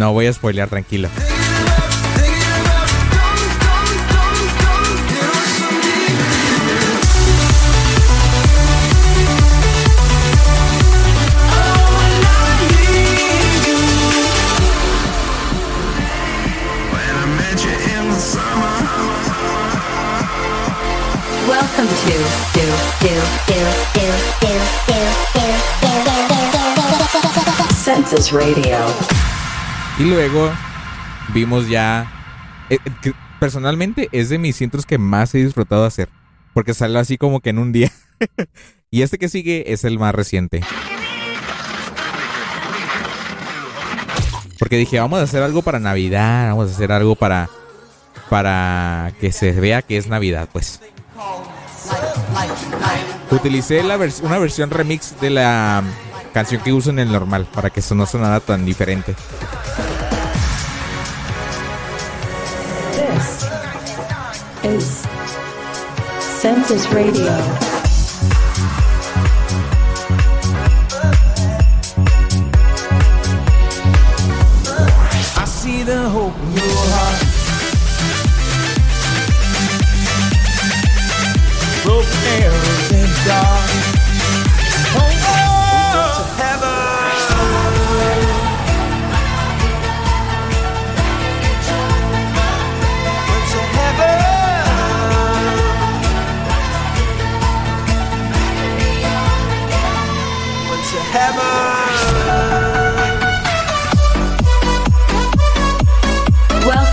No 0.01 0.13
voy 0.13 0.25
a 0.25 0.33
spoilear, 0.33 0.67
tranquilo. 0.67 1.09
The 18.09 18.19
summer. 18.19 18.73
Welcome 21.47 21.87
to 21.87 21.95
do 22.07 22.17
do 22.55 22.65
do 23.01 23.13
do 23.93 24.07
do 24.41 24.41
do 24.41 24.53
do 27.59 27.75
Census 27.75 28.33
Radio. 28.33 29.40
Y 30.01 30.03
luego 30.03 30.49
vimos 31.31 31.67
ya. 31.69 32.11
eh, 32.71 32.79
personalmente 33.39 34.09
es 34.11 34.29
de 34.29 34.39
mis 34.39 34.59
intros 34.61 34.87
que 34.87 34.97
más 34.97 35.35
he 35.35 35.43
disfrutado 35.43 35.85
hacer. 35.85 36.09
Porque 36.55 36.73
salió 36.73 36.97
así 36.97 37.19
como 37.19 37.39
que 37.39 37.51
en 37.51 37.59
un 37.59 37.71
día. 37.71 37.91
y 38.91 39.03
este 39.03 39.19
que 39.19 39.29
sigue 39.29 39.71
es 39.73 39.83
el 39.83 39.99
más 39.99 40.15
reciente. 40.15 40.61
Porque 44.57 44.77
dije, 44.77 44.99
vamos 44.99 45.19
a 45.19 45.23
hacer 45.23 45.43
algo 45.43 45.61
para 45.61 45.79
Navidad. 45.79 46.49
Vamos 46.49 46.71
a 46.71 46.73
hacer 46.73 46.91
algo 46.91 47.15
para. 47.15 47.47
Para 48.27 49.11
que 49.19 49.31
se 49.31 49.51
vea 49.51 49.81
que 49.83 49.97
es 49.97 50.07
Navidad, 50.07 50.47
pues. 50.51 50.79
Utilicé 53.29 53.83
la 53.83 53.97
vers- 53.97 54.21
una 54.23 54.39
versión 54.39 54.69
remix 54.71 55.19
de 55.19 55.29
la 55.29 55.83
canción 56.33 56.61
que 56.63 56.71
uso 56.73 56.89
en 56.89 56.99
el 56.99 57.11
normal. 57.11 57.45
Para 57.53 57.69
que 57.69 57.81
eso 57.81 57.93
no 57.93 58.05
sonara 58.07 58.39
tan 58.39 58.65
diferente. 58.65 59.15
Is 64.63 65.01
Census 66.19 66.87
Radio. 66.91 67.31
I 75.37 75.45
see 75.45 75.83
the 75.83 76.09
hope 76.09 76.35
in 76.35 76.51
your 76.53 76.61
heart. 76.63 77.41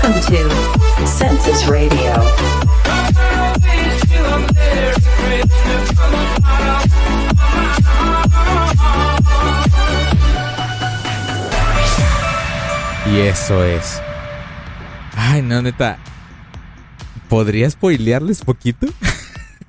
To 0.09 1.07
Census 1.07 1.67
Radio. 1.67 2.15
Y 13.05 13.19
eso 13.19 13.63
es. 13.63 14.01
Ay, 15.15 15.43
no, 15.43 15.61
neta. 15.61 15.99
¿Podría 17.29 17.69
spoilearles 17.69 18.41
poquito? 18.41 18.87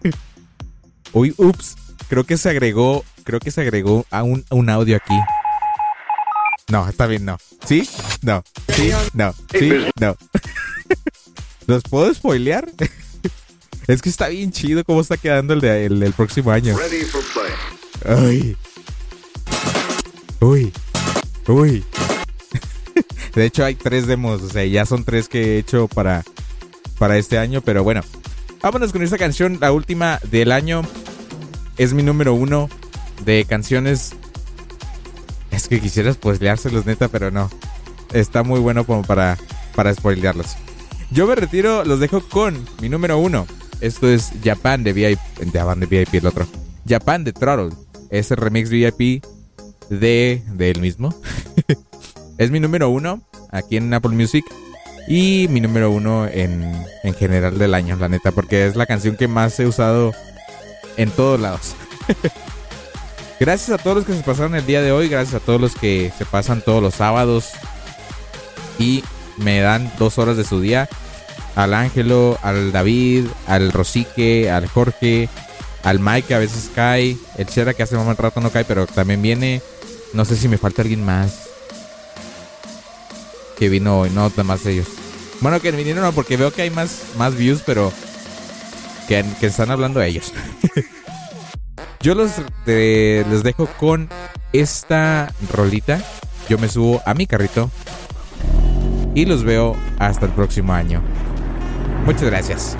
Uy, 1.11 1.34
ups. 1.36 1.76
Creo 2.07 2.24
que 2.24 2.38
se 2.38 2.49
agregó. 2.49 3.03
Creo 3.26 3.41
que 3.41 3.52
se 3.52 3.60
agregó 3.60 4.06
a 4.10 4.24
un, 4.24 4.45
un 4.52 4.70
audio 4.70 4.95
aquí. 4.95 5.20
No, 6.70 6.88
está 6.88 7.08
bien, 7.08 7.26
no. 7.26 7.38
¿Sí? 7.66 7.88
No. 8.22 8.44
¿Sí? 8.76 8.91
No. 9.14 9.34
¿Sí? 9.52 9.72
No. 10.00 10.16
¿Los 11.68 11.84
puedo 11.84 12.14
spoilear? 12.14 12.70
es 13.88 14.02
que 14.02 14.10
está 14.10 14.28
bien 14.30 14.52
chido 14.52 14.84
cómo 14.84 15.02
está 15.02 15.18
quedando 15.18 15.54
el, 15.54 15.62
de, 15.62 15.86
el 15.86 16.14
próximo 16.14 16.52
año. 16.52 16.78
Ready 16.78 17.06
for 17.06 17.24
play. 17.34 18.18
Ay. 18.18 18.58
Uy. 20.40 20.72
Uy. 21.48 21.84
De 23.36 23.46
hecho, 23.46 23.66
hay 23.66 23.76
tres 23.76 24.08
demos. 24.08 24.41
O 24.41 24.50
sea, 24.50 24.66
ya 24.66 24.86
son 24.86 25.04
tres 25.04 25.28
que 25.28 25.56
he 25.56 25.58
hecho 25.60 25.88
para, 25.88 26.24
para 26.98 27.18
este 27.18 27.38
año. 27.38 27.62
Pero 27.62 27.84
bueno. 27.84 28.02
Vámonos 28.62 28.91
con 28.91 29.02
esta 29.02 29.18
canción. 29.18 29.58
La 29.60 29.72
última 29.72 30.20
del 30.30 30.52
año. 30.52 30.84
Es 31.78 31.94
mi 31.94 32.04
número 32.04 32.34
uno 32.34 32.70
de 33.26 33.46
canciones. 33.46 34.14
Es 35.60 35.68
que 35.68 35.81
quisiera 35.81 36.14
spoileárselos, 36.14 36.86
neta, 36.86 37.10
pero 37.10 37.31
no. 37.31 37.49
Está 38.14 38.44
muy 38.44 38.61
bueno 38.61 38.86
como 38.86 39.03
para, 39.03 39.38
para 39.76 39.94
spoilearlos. 39.94 40.56
Yo 41.11 41.27
me 41.27 41.36
retiro, 41.36 41.84
los 41.84 41.99
dejo 41.99 42.22
con 42.22 42.65
mi 42.81 42.88
número 42.88 43.18
uno. 43.18 43.45
Esto 43.81 44.07
es 44.07 44.31
Japan 44.41 44.86
de 44.86 44.94
VIP. 44.94 45.19
Japan 45.52 45.81
de 45.81 45.86
VIP, 45.86 46.14
el 46.14 46.27
otro. 46.27 46.48
Japan 46.88 47.26
de 47.26 47.34
Throttle. 47.34 47.76
Es 48.10 48.31
el 48.31 48.38
remix 48.38 48.69
VIP 48.69 49.22
de 49.90 50.41
del 50.53 50.80
mismo. 50.80 51.14
es 52.38 52.52
mi 52.52 52.61
número 52.61 52.90
uno 52.90 53.22
aquí 53.52 53.76
en 53.76 53.94
Apple 53.94 54.11
Music. 54.11 54.45
Y 55.10 55.48
mi 55.49 55.60
número 55.60 55.91
uno 55.91 56.26
en, 56.26 56.73
en 57.03 57.14
general 57.15 57.57
del 57.57 57.73
año, 57.73 57.98
la 57.98 58.07
neta. 58.07 58.31
Porque 58.31 58.65
es 58.65 58.77
la 58.77 58.86
canción 58.86 59.18
que 59.18 59.27
más 59.27 59.60
he 59.60 59.68
usado 59.68 60.14
en 60.95 61.11
todos 61.11 61.38
lados. 61.38 61.76
Gracias 63.40 63.70
a 63.70 63.82
todos 63.82 63.98
los 63.98 64.06
que 64.06 64.14
se 64.14 64.22
pasaron 64.22 64.53
el 64.56 64.66
día 64.66 64.82
de 64.82 64.91
hoy. 64.91 65.07
Gracias 65.07 65.41
a 65.41 65.45
todos 65.45 65.61
los 65.61 65.74
que 65.74 66.11
se 66.18 66.26
pasan 66.26 66.61
todos 66.61 66.84
los 66.84 66.95
sábados. 66.95 67.52
Y 68.78 69.03
me 69.38 69.61
dan 69.61 69.91
dos 69.98 70.18
horas 70.18 70.36
de 70.36 70.44
su 70.44 70.60
día. 70.60 70.90
Al 71.56 71.74
Ángelo, 71.74 72.38
al 72.44 72.74
David, 72.74 73.28
al 73.48 73.72
Rosique, 73.72 74.52
al 74.52 74.68
Jorge, 74.68 75.30
al 75.84 75.99
Mike 75.99 76.34
a 76.34 76.40
veces 76.40 76.70
cae. 76.76 77.18
El 77.38 77.48
Chera 77.48 77.74
que 77.74 77.84
hace 77.84 77.95
un 77.95 78.16
rato 78.18 78.41
no 78.41 78.52
cae, 78.52 78.66
pero 78.66 78.86
también 78.88 79.22
viene. 79.22 79.61
No 80.14 80.26
sé 80.26 80.36
si 80.36 80.49
me 80.49 80.57
falta 80.57 80.82
alguien 80.82 81.06
más. 81.06 81.48
Que 83.57 83.70
vino 83.70 84.02
hoy, 84.02 84.10
no, 84.10 84.30
nada 84.30 84.44
más 84.44 84.66
ellos. 84.66 84.88
Bueno, 85.40 85.61
que 85.61 85.72
vinieron 85.72 86.14
porque 86.14 86.36
veo 86.36 86.52
que 86.52 86.64
hay 86.64 86.72
más, 86.72 87.03
más 87.18 87.36
views, 87.36 87.61
pero 87.66 87.94
que, 89.07 89.24
que 89.40 89.48
están 89.48 89.72
hablando 89.72 90.02
ellos. 90.02 90.34
Yo 92.02 92.16
los 92.16 92.32
de- 92.66 93.26
les 93.30 93.44
dejo 93.44 93.68
con 93.78 94.10
esta 94.54 95.34
rolita. 95.54 96.00
Yo 96.48 96.58
me 96.58 96.70
subo 96.70 97.02
a 97.06 97.14
mi 97.14 97.28
carrito 97.28 97.70
y 99.14 99.26
los 99.26 99.44
veo 99.44 99.76
hasta 100.00 100.26
el 100.26 100.32
próximo 100.32 100.74
año. 100.74 101.02
Muchas 102.06 102.24
gracias. 102.24 102.78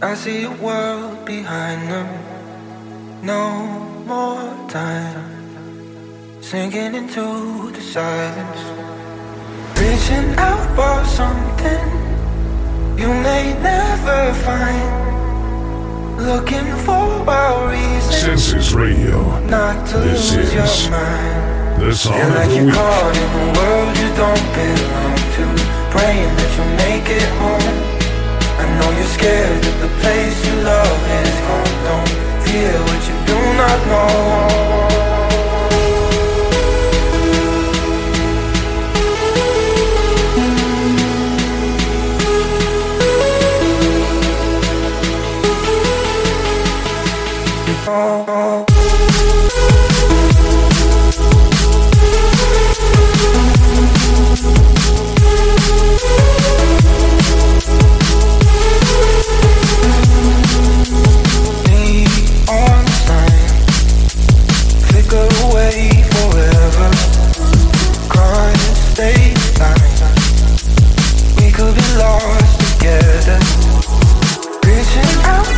I 0.00 0.14
see 0.14 0.46
world 0.46 1.24
behind 1.26 1.90
them. 1.90 2.06
No 3.22 3.68
more 4.06 4.68
time. 4.68 5.37
Sinking 6.50 6.94
into 6.94 7.70
the 7.72 7.80
silence. 7.82 8.62
Reaching 9.78 10.28
out 10.38 10.64
for 10.76 10.96
something 11.04 11.84
you 12.96 13.08
may 13.28 13.52
never 13.60 14.32
find. 14.46 14.88
Looking 16.16 16.66
for 16.86 17.04
a 17.28 17.68
reason 17.70 18.12
Senses 18.12 18.72
Radio. 18.74 19.18
not 19.46 19.86
to 19.88 19.98
This 19.98 20.34
lose 20.34 20.54
your 20.54 20.64
is 20.64 20.88
mind. 20.90 21.82
the 21.82 21.92
song 21.94 22.16
Feel 22.18 22.28
like 22.38 22.50
you're 22.56 22.64
week. 22.64 22.74
caught 22.74 23.14
in 23.22 23.30
a 23.42 23.46
world 23.58 23.92
you 24.00 24.08
don't 24.22 24.46
belong 24.56 25.16
to. 25.36 25.44
Praying 25.92 26.32
that 26.38 26.50
you'll 26.56 26.74
make 26.88 27.08
it 27.20 27.28
home. 27.44 27.76
I 28.62 28.64
know 28.78 28.90
you're 28.96 29.12
scared 29.18 29.60
that 29.64 29.76
the 29.84 29.90
place 30.00 30.36
you 30.48 30.54
love 30.64 31.00
is 31.20 31.36
gone. 31.46 31.74
Don't 31.88 32.10
fear 32.44 32.72
what 32.88 33.00
you 33.08 33.16
do 33.32 33.38
not 33.60 33.78
know. 33.92 35.07
We 71.48 71.52
could 71.52 71.74
be 71.74 71.94
lost 71.96 72.60
together. 72.60 73.38
Reaching 74.64 75.24
out 75.24 75.57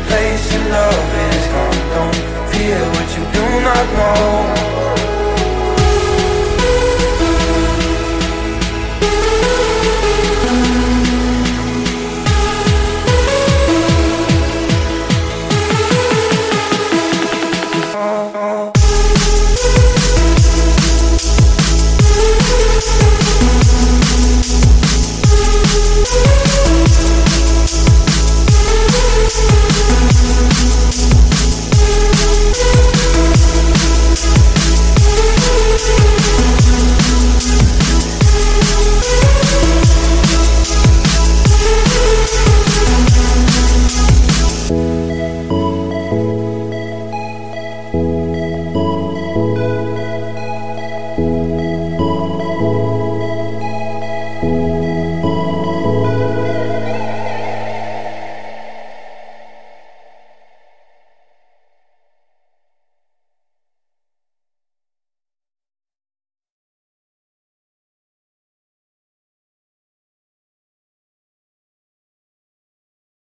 place 0.11 0.53
your 0.53 0.65
love 0.77 1.09
is 1.27 1.45
gone. 1.53 1.79
Don't 1.95 2.17
fear 2.51 2.79
what 2.95 3.07
you 3.15 3.23
do 3.37 3.45
not 3.67 3.87
know. 3.97 5.10